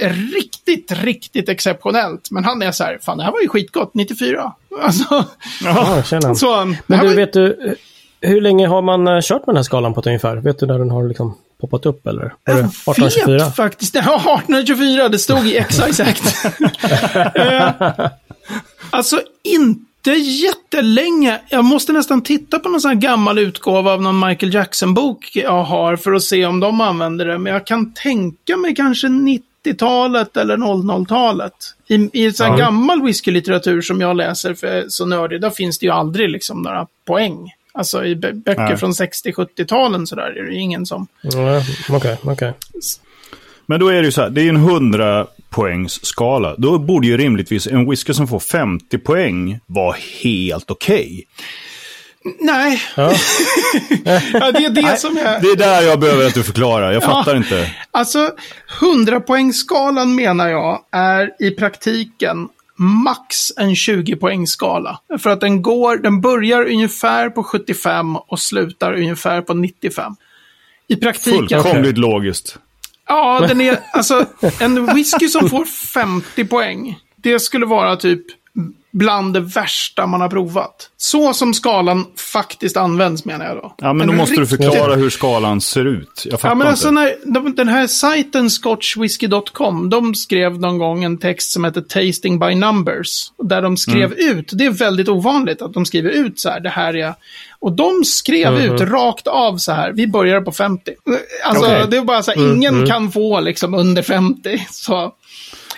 [0.00, 2.30] riktigt, riktigt exceptionellt.
[2.30, 4.52] Men han är så här, fan det här var ju skitgott, 94.
[4.82, 5.24] Alltså,
[5.64, 7.14] ja, känner så, Men du, var...
[7.14, 7.76] vet du,
[8.20, 10.36] hur länge har man eh, kört med den här skalan på ett ungefär?
[10.36, 12.34] Vet du när den har liksom poppat upp eller?
[12.44, 13.44] Jag 1824?
[13.44, 16.46] vet faktiskt, ja 1824, det stod i Excise Act.
[17.34, 18.08] Eh,
[18.90, 21.40] alltså inte jättelänge.
[21.48, 25.64] Jag måste nästan titta på någon sån här gammal utgåva av någon Michael Jackson-bok jag
[25.64, 27.38] har för att se om de använder det.
[27.38, 31.52] Men jag kan tänka mig kanske 90 90-talet eller 00-talet.
[31.88, 32.56] I, i sån ja.
[32.56, 36.86] gammal whiskylitteratur som jag läser, för så nördig, där finns det ju aldrig liksom några
[37.06, 37.52] poäng.
[37.72, 38.76] Alltså i böcker Nej.
[38.76, 41.06] från 60-70-talen sådär är det ingen som...
[41.24, 42.16] Okej, okej.
[42.22, 42.52] Okay, okay.
[43.66, 46.54] Men då är det ju så här, det är ju en 100 poängs skala.
[46.58, 51.04] Då borde ju rimligtvis en whisky som får 50 poäng vara helt okej.
[51.04, 51.24] Okay.
[52.40, 52.82] Nej.
[52.96, 53.12] Ja.
[54.32, 55.40] ja, det är det Nej, som är...
[55.40, 56.92] Det är där jag behöver att du förklarar.
[56.92, 57.70] Jag fattar inte.
[57.90, 58.30] Alltså,
[58.80, 64.96] 100-poängsskalan menar jag är i praktiken max en 20-poängsskala.
[65.18, 70.12] För att den går, den börjar ungefär på 75 och slutar ungefär på 95.
[70.88, 71.62] I praktiken...
[71.62, 72.58] Fullkomligt logiskt.
[73.08, 74.26] Ja, den är, alltså,
[74.60, 78.22] en whisky som får 50 poäng, det skulle vara typ
[78.98, 80.90] bland det värsta man har provat.
[80.96, 83.74] Så som skalan faktiskt används menar jag då.
[83.78, 84.58] Ja, men då måste riktigt...
[84.58, 86.22] du förklara hur skalan ser ut.
[86.24, 87.18] Jag fattar ja, men alltså inte.
[87.24, 92.54] När, den här sajten scotchwhisky.com, de skrev någon gång en text som heter Tasting by
[92.54, 93.32] Numbers.
[93.42, 94.38] Där de skrev mm.
[94.38, 97.14] ut, det är väldigt ovanligt att de skriver ut så här, det här är...
[97.60, 100.92] Och de skrev mm ut rakt av så här, vi börjar på 50.
[101.44, 101.86] Alltså, okay.
[101.90, 104.66] det är bara så här, ingen mm kan få liksom under 50.
[104.70, 105.12] Så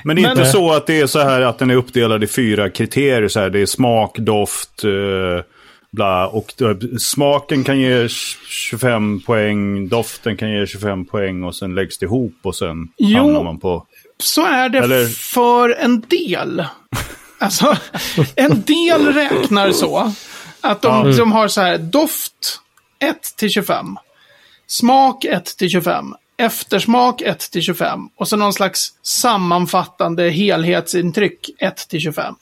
[0.05, 2.27] men det är inte så att det är så här att den är uppdelad i
[2.27, 3.29] fyra kriterier.
[3.29, 5.45] Så här, det är smak, doft, eh,
[5.91, 6.27] bla.
[6.27, 11.99] Och då, smaken kan ge 25 poäng, doften kan ge 25 poäng och sen läggs
[11.99, 13.19] det ihop och sen Jo.
[13.19, 13.87] hamnar man på...
[14.19, 16.65] Så är det Eller- för en del.
[17.43, 17.77] Alltså,
[18.37, 20.13] en del räknar så.
[20.61, 22.61] Att de, de har så här, doft
[22.99, 23.97] 1 till 25.
[24.67, 26.15] Smak 1 till 25.
[26.40, 28.09] Eftersmak 1 till 25.
[28.16, 32.35] Och så någon slags sammanfattande helhetsintryck 1 till 25.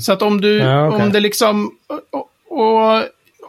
[0.00, 1.02] Så att om du, Ja, okej.
[1.02, 1.70] om det liksom,
[2.10, 3.02] och, och,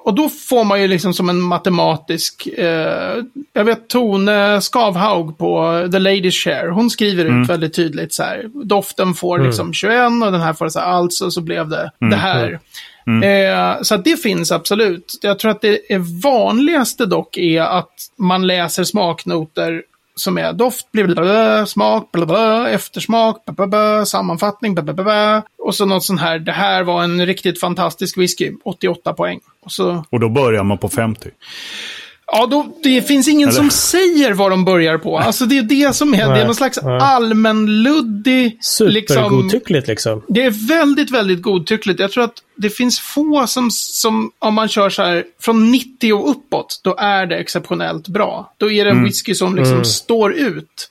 [0.04, 3.18] och då får man ju liksom som en matematisk, eh,
[3.54, 8.50] jag vet Tone Skavhaug på The Ladies Share, hon skriver ut väldigt tydligt så här,
[8.64, 12.16] doften får liksom 21 och den här får så här, alltså så blev det det
[12.16, 12.60] här.
[13.24, 15.20] Eh, så det finns absolut.
[15.22, 19.84] Jag tror att det är vanligaste dock är att man läser smaknoter
[20.16, 26.40] som är doft, blablabla, smak, blablabla, eftersmak, blablabla, sammanfattning, blablabla, och så något sånt här,
[26.40, 29.40] det här var en riktigt fantastisk whisky, 88 poäng.
[29.66, 31.30] Och så, Och då börjar man på 50.
[32.32, 35.18] Ja, då, det finns ingen som säger vad de börjar på.
[35.18, 37.00] Alltså det är det som är, det är Nej, någon slags nej.
[37.02, 40.22] allmänluddig, liksom, Supergodtyckligt liksom.
[40.28, 42.00] det är väldigt, väldigt godtyckligt.
[42.00, 46.14] Jag tror att det finns få som, som om man kör så här från 90
[46.14, 48.54] och uppåt, då är det exceptionellt bra.
[48.58, 50.90] Då är det en whisky som liksom står ut.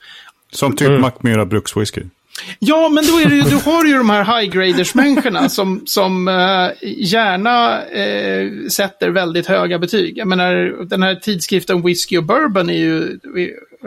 [0.52, 1.00] Som typ Mm.
[1.00, 2.02] Mackmyra brukswhisky.
[2.58, 6.88] Ja, men då är det ju, du har ju de här high-graders-människorna som, som eh,
[6.96, 10.18] gärna eh, sätter väldigt höga betyg.
[10.18, 13.18] Jag menar, den här tidskriften Whisky och Bourbon är ju,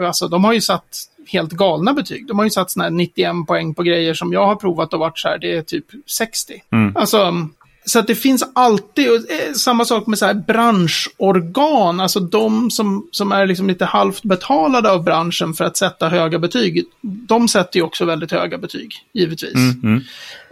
[0.00, 2.26] alltså de har ju satt helt galna betyg.
[2.26, 5.00] De har ju satt såna här 91 poäng på grejer som jag har provat och
[5.00, 6.62] varit så här, det är typ 60.
[6.94, 7.48] Alltså,
[7.84, 12.70] så att det finns alltid, och, eh, samma sak med så här branschorgan, alltså de
[12.70, 16.84] som, som är liksom lite halvt betalade av branschen för att sätta höga betyg.
[17.00, 19.54] De sätter ju också väldigt höga betyg, givetvis.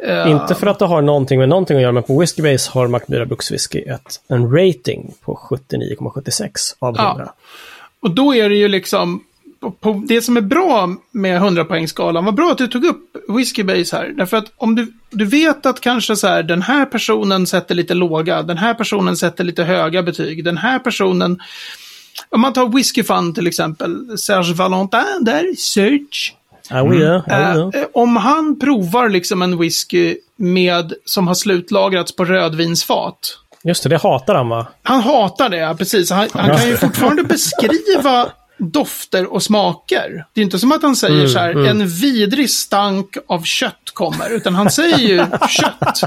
[0.07, 2.89] Eh, Inte för att det har någonting med någonting att göra, men på Whiskybase har
[2.89, 7.15] Mackmyra Brukswhisky ett, en rating på 79,76 av 100.
[7.19, 7.35] Ja.
[8.03, 9.25] Och då är det ju liksom,
[9.61, 13.97] på, på det som är bra med 100-poängsskalan, vad bra att du tog upp Whiskybase
[13.97, 14.13] här.
[14.17, 17.95] Därför att om du, du vet att kanske så här, den här personen sätter lite
[17.95, 21.41] låga, den här personen sätter lite höga betyg, den här personen,
[22.29, 26.35] om man tar Whisky Fun till exempel, Serge Valentin där, Search.
[26.71, 26.95] Ja.
[27.75, 33.89] Eh, om han provar liksom en whisky med, som har slutlagrats på rödvinsfat, Just det,
[33.89, 34.67] det hatar han va?
[34.83, 36.11] han hatar det, precis.
[36.11, 40.25] Han, han kan ju fortfarande beskriva dofter och smaker.
[40.33, 44.31] Det är inte som att han säger så här, en vidrig stank av kött kommer,
[44.31, 45.17] utan han säger ju
[45.49, 46.03] kött.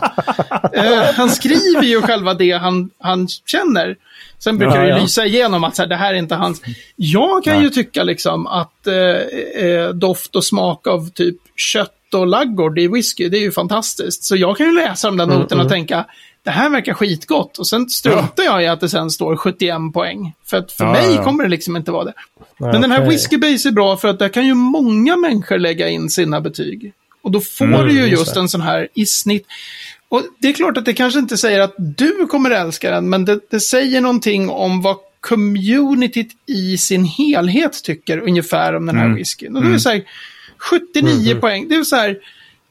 [0.73, 3.95] Eh, han skriver ju själva det han, han känner.
[4.39, 4.97] Sen brukar Ja, det ja.
[5.01, 6.61] lysa igenom att så här, det här är inte hans.
[6.95, 12.27] Jag kan ju tycka liksom att eh, eh, doft och smak av typ kött och
[12.27, 14.23] laggård i whisky, det är ju fantastiskt.
[14.23, 16.05] Så jag kan ju läsa de där Mm, noterna och tänka,
[16.43, 17.57] det här verkar skitgott.
[17.57, 20.33] Och sen struntar jag i att det sen står 71 poäng.
[20.45, 21.23] För att för Ja, mig ja.
[21.23, 22.13] kommer det liksom inte vara det.
[22.57, 23.09] Men den här.
[23.09, 26.93] Whiskey Base är bra för att där kan ju många människor lägga in sina betyg.
[27.21, 28.39] Och då får Mm, du ju just det.
[28.39, 29.45] en sån här i snitt.
[30.09, 33.25] Och det är klart att det kanske inte säger att du kommer älska den, men
[33.25, 39.09] det, det säger någonting om vad communityt i sin helhet tycker ungefär om den här
[39.09, 39.55] whiskyn.
[39.55, 40.03] Och då är det så här,
[40.57, 42.17] 79 poäng, det är så här,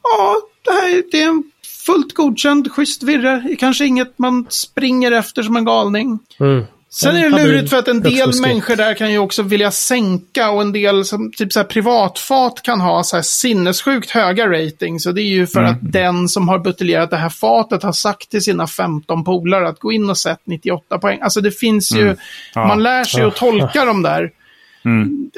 [0.03, 1.43] ja, det här det är en
[1.87, 3.57] fullt godkänd, schysst virre.
[3.59, 6.19] Kanske inget man springer efter som en galning.
[6.41, 6.65] Mm.
[6.95, 9.71] Sen En är det lurigt för att en del människor där kan ju också vilja
[9.71, 14.49] sänka och en del som typ så här privatfat kan ha så här sinnessjukt höga
[14.49, 15.07] ratings.
[15.07, 18.31] Och det är ju för att den som har buteljerat det här fatet har sagt
[18.31, 21.19] till sina 15 polare att gå in och sätt 98 poäng.
[21.23, 22.17] Alltså det finns ju,
[22.55, 22.67] Ja.
[22.67, 24.31] man lär sig att tolka dem där.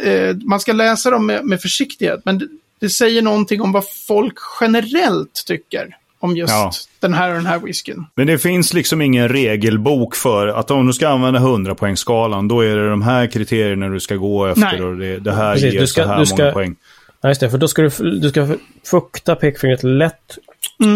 [0.05, 2.47] Eh, man ska läsa dem med, med försiktighet, men det,
[2.81, 6.71] det säger någonting om vad folk generellt tycker om just Ja.
[7.01, 8.07] den här och den här whiskyn.
[8.15, 12.77] Men det finns liksom ingen regelbok för att om du ska använda 100-poängsskalan, då är
[12.77, 14.83] det de här kriterierna du ska gå efter Nej.
[14.83, 16.77] och det, det här Precis, ger du ska- så här du ska- många poäng.
[17.23, 18.49] Ja, just det, för då ska du, du ska
[18.91, 20.39] fukta pekfingret lätt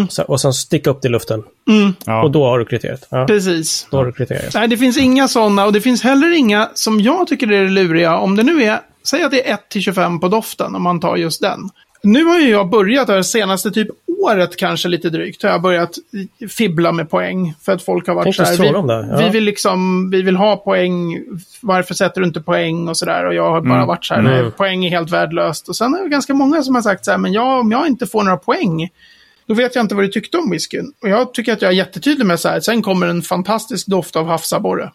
[0.09, 1.43] så, och sen sticka upp det i luften.
[2.05, 2.23] Ja.
[2.23, 3.07] Och då har du kriteriet.
[3.11, 3.87] Ja, Precis.
[3.91, 4.53] då har du kriteriet.
[4.53, 8.17] Nej, det finns inga sådana och det finns heller inga som jag tycker är luriga.
[8.17, 11.41] Om det nu är, säg att det är 1-25 på doften om man tar just
[11.41, 11.59] den.
[12.03, 13.87] Nu har ju jag börjat, det senaste typ
[14.23, 15.95] året kanske lite drygt, har jag börjat
[16.49, 17.53] fibbla med poäng.
[17.61, 18.67] För att folk har varit så här, vi,
[19.11, 19.17] ja.
[19.17, 21.23] vi vill liksom, vi vill ha poäng,
[21.61, 23.25] varför sätter du inte poäng och sådär.
[23.25, 24.51] Och jag har bara varit så här, Mm.
[24.51, 25.69] poäng är helt värdelöst.
[25.69, 27.87] Och sen är det ganska många som har sagt så här, men jag, om jag
[27.87, 28.89] inte får några poäng,
[29.49, 30.93] då vet jag inte vad du tyckte om whiskyn.
[31.01, 34.15] Och jag tycker att jag är jättetydlig med så här, sen kommer en fantastisk doft
[34.15, 34.91] av havsabborre.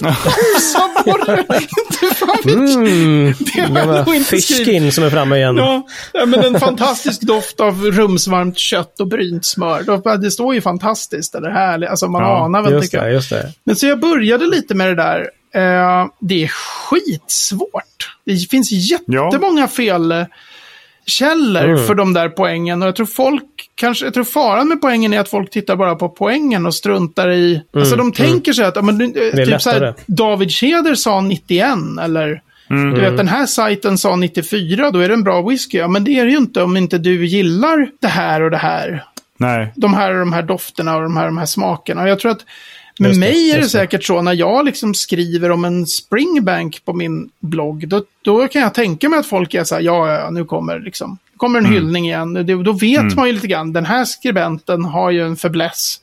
[0.00, 1.44] havsabborre!
[2.02, 2.38] Inte fan.
[2.54, 4.94] Mm, Det har jag nog inte skrivit.
[4.94, 5.56] som är framme igen.
[5.56, 10.16] Ja, ja, men en fantastisk doft av rumsvarmt kött och brynt smör.
[10.18, 11.88] Det står ju fantastiskt eller härligt.
[11.90, 13.22] Alltså man Ja, anar väl tycker jag.
[13.30, 13.52] det.
[13.64, 15.20] Men så jag började lite med det där.
[15.54, 18.10] Eh, det är skitsvårt.
[18.26, 19.68] Det finns jättemånga
[21.10, 21.86] felkällor Mm.
[21.86, 22.82] för de där poängen.
[22.82, 23.44] Och jag tror folk,
[23.74, 27.30] kanske, jag tror faran med poängen är att folk tittar bara på poängen och struntar
[27.30, 27.62] i...
[27.74, 29.94] Alltså de tänker sig att, men, eh, typ så här.
[30.06, 31.68] David Tjäder sa 91
[32.02, 32.42] eller...
[32.68, 35.78] Du vet, den här sajten sa 94, då är det en bra whisky.
[35.78, 38.56] Ja, men det är det ju inte om inte du gillar det här och det
[38.56, 39.04] här
[39.38, 39.72] Nej.
[39.76, 42.02] de här och de här dofterna och de här, de här smakerna.
[42.02, 42.44] Och jag tror att
[42.98, 46.92] med Just mig är det säkert så när jag liksom skriver om en springbank på
[46.92, 47.88] min blogg.
[47.88, 50.80] Då, då kan jag tänka mig att folk är så här, ja, ja, nu kommer
[50.80, 52.34] liksom, kommer en hyllning igen.
[52.34, 56.00] Det, då vet man ju lite grann, den här skribenten har ju en fäbless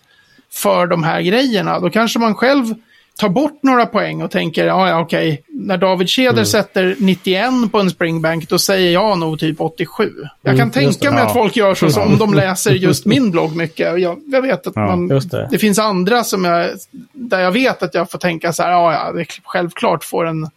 [0.51, 1.79] för de här grejerna.
[1.79, 2.73] Då kanske man själv
[3.19, 7.79] tar bort några poäng och tänker, ja, ja, okej, när David Tjäder sätter 91 på
[7.79, 10.11] en springbank, då säger jag nog typ 87.
[10.41, 11.25] Jag kan Mm, tänka mig Ja.
[11.27, 14.01] att folk gör så, så om de läser just min blogg mycket.
[14.01, 15.47] Jag, jag vet att Ja, man, det.
[15.51, 16.69] det finns andra som jag,
[17.13, 20.25] där jag vet att jag får tänka så här, ja, ja, det är självklart får
[20.25, 20.49] en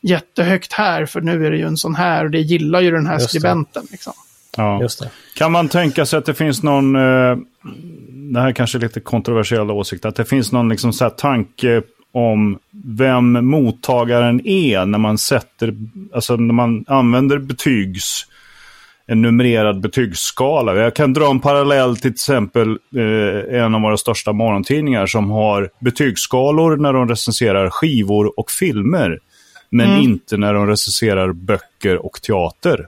[0.00, 3.06] jättehögt här, för nu är det ju en sån här, och det gillar ju den
[3.06, 3.28] här Just det.
[3.28, 3.86] skribenten.
[3.90, 4.12] Liksom.
[4.56, 4.80] Ja.
[4.82, 5.10] Just det.
[5.36, 7.36] Kan man tänka sig att det finns någon, eh,
[8.32, 11.82] det här kanske är lite kontroversiella åsikt, att det finns någon liksom så här tanke
[12.12, 15.74] om vem mottagaren är när man sätter,
[16.14, 18.26] alltså när man använder betygs,
[19.06, 20.76] en numrerad betygsskala.
[20.76, 25.30] Jag kan dra en parallell till till exempel eh, en av våra största morgontidningar som
[25.30, 29.18] har betygsskalor när de recenserar skivor och filmer.
[29.70, 32.86] Men inte när de recenserar böcker och teater.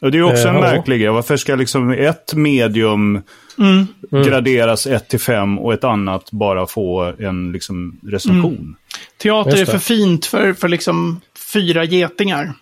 [0.00, 1.10] Och det är också en Eh, märklig grej.
[1.10, 3.22] Varför ska liksom ett medium
[4.10, 8.76] graderas 1 till 5 och ett annat bara få en liksom, recension?
[9.22, 11.20] Teater Just är för fint för, för liksom
[11.52, 12.54] fyra getingar.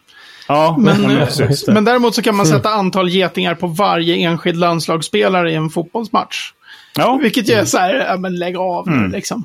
[0.49, 1.27] Ja, Men,
[1.67, 6.53] men däremot så kan man sätta antal getingar på varje enskild landslagsspelare i en fotbollsmatch.
[6.97, 9.45] Ja, Vilket ju är så här, ja men lägg av nu liksom.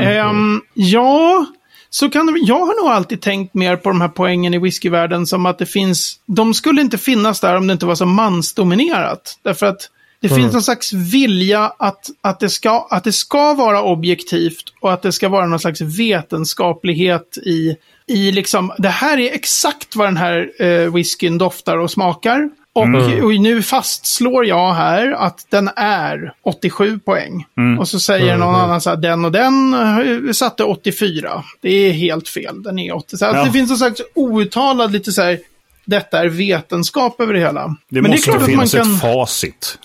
[0.00, 1.46] Ehm, ja,
[1.90, 5.26] så kan de, jag har nog alltid tänkt mer på de här poängen i whiskyvärlden
[5.26, 9.38] som att det finns, de skulle inte finnas där om det inte var så mansdominerat.
[9.42, 13.82] Därför att det finns någon slags vilja att, att, det ska, att det ska vara
[13.82, 19.34] objektivt och att det ska vara någon slags vetenskaplighet i, i liksom, det här är
[19.34, 22.50] exakt vad den här eh, whiskyn doftar och smakar.
[22.72, 27.46] Och, och nu fastslår jag här att den är 87 poäng.
[27.78, 31.44] Och så säger någon annan så här, den och den eh, satte 84.
[31.60, 33.16] Det är helt fel, den är 80.
[33.16, 33.44] Så Ja.
[33.44, 35.38] Det finns någon slags outtalad lite så här,
[35.84, 37.76] detta är vetenskap över det hela.
[37.88, 38.94] det Men måste är klart att man finnas kan...
[38.94, 39.78] ett facit.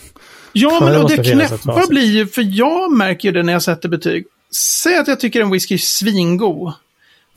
[0.54, 3.90] Ja, men och det knäppa blir ju, för jag märker ju det när jag sätter
[3.90, 4.26] betyg.
[4.56, 6.74] Säg att jag tycker en whisky är svingod.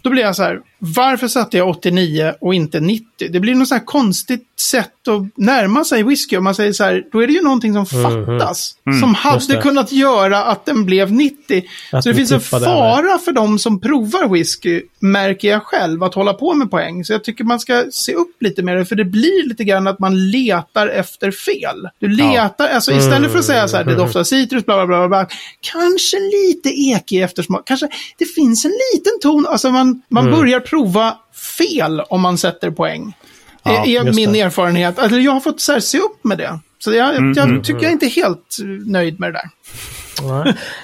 [0.02, 0.60] Då blir jag så här,
[0.96, 3.28] varför satte jag 89 och inte 90?
[3.30, 6.36] Det blir något så här konstigt sätt att närma sig whisky.
[6.36, 8.74] Om man säger så här, då är det ju någonting som fattas.
[8.84, 9.16] Som Mhm.
[9.34, 11.64] just hade kunnat göra att den blev 90.
[11.92, 16.14] Att så det finns en fara för de som provar whisky, märker jag själv, att
[16.14, 17.04] hålla på med poäng.
[17.04, 19.98] Så jag tycker man ska se upp lite det, för det blir lite grann att
[19.98, 21.88] man letar efter fel.
[21.98, 25.08] Du letar, alltså istället för att säga så här, det doftar citrus, bla bla bla,
[25.08, 25.26] bla,
[25.60, 31.16] kanske lite ekig eftersmak, kanske det finns en liten ton, alltså man, man börjar prova
[31.58, 33.16] fel om man sätter poäng.
[33.62, 34.40] Ja, är är min det.
[34.40, 34.98] erfarenhet.
[34.98, 36.58] Alltså jag har fått så här, se upp med det.
[36.78, 39.50] Så jag, jag tycker jag är inte helt eh, nöjd med det där.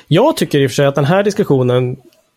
[0.06, 1.96] Jag tycker i och för sig att den här diskussionen,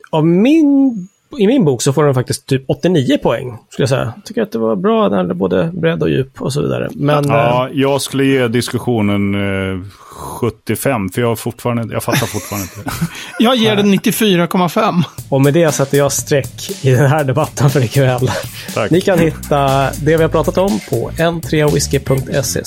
[0.09, 1.07] av min,
[1.39, 3.57] i min bok så får den faktiskt typ 89 poäng.
[3.69, 4.13] Skulle jag säga.
[4.15, 6.89] Jag tycker att det var bra, den hade både bredd och djup och så vidare.
[6.93, 9.79] Men Ja, jag skulle ge diskussionen eh,
[10.13, 12.91] 75, för jag, har fortfarande, jag fattar fortfarande inte.
[13.39, 14.81] Jag ger den 94,5.
[14.83, 18.31] eh, och med det sätter jag streck i den här debatten för ikväll.
[18.73, 18.91] Tack.
[18.91, 22.63] Ni kan hitta det vi har pratat om på n3whisky.se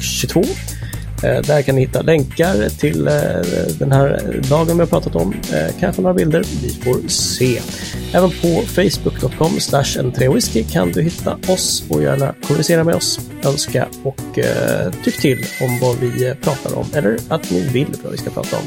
[0.00, 0.42] 22.
[1.22, 3.14] Eh, Där kan ni hitta länkar till eh,
[3.78, 5.32] den här dagen vi har pratat om.
[5.52, 7.60] Eh, Kanske några bilder, vi får se.
[8.12, 14.38] Även på facebook.com n3whisky kan du hitta oss och gärna kommunicera med oss, önska och
[14.38, 18.30] eh, tyck till om vad vi pratar om eller att ni vill vad vi ska
[18.30, 18.62] prata om.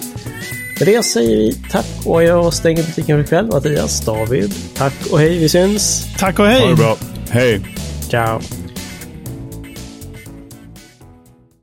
[0.80, 3.46] Med det säger vi tack och jag stänger butiken för ikväll.
[3.48, 6.06] Mattias, David, tack och hej, vi syns!
[6.18, 6.70] Tack och Ha hej!
[6.70, 6.98] det bra.
[7.30, 7.62] Hej.
[8.10, 8.61] Ciao!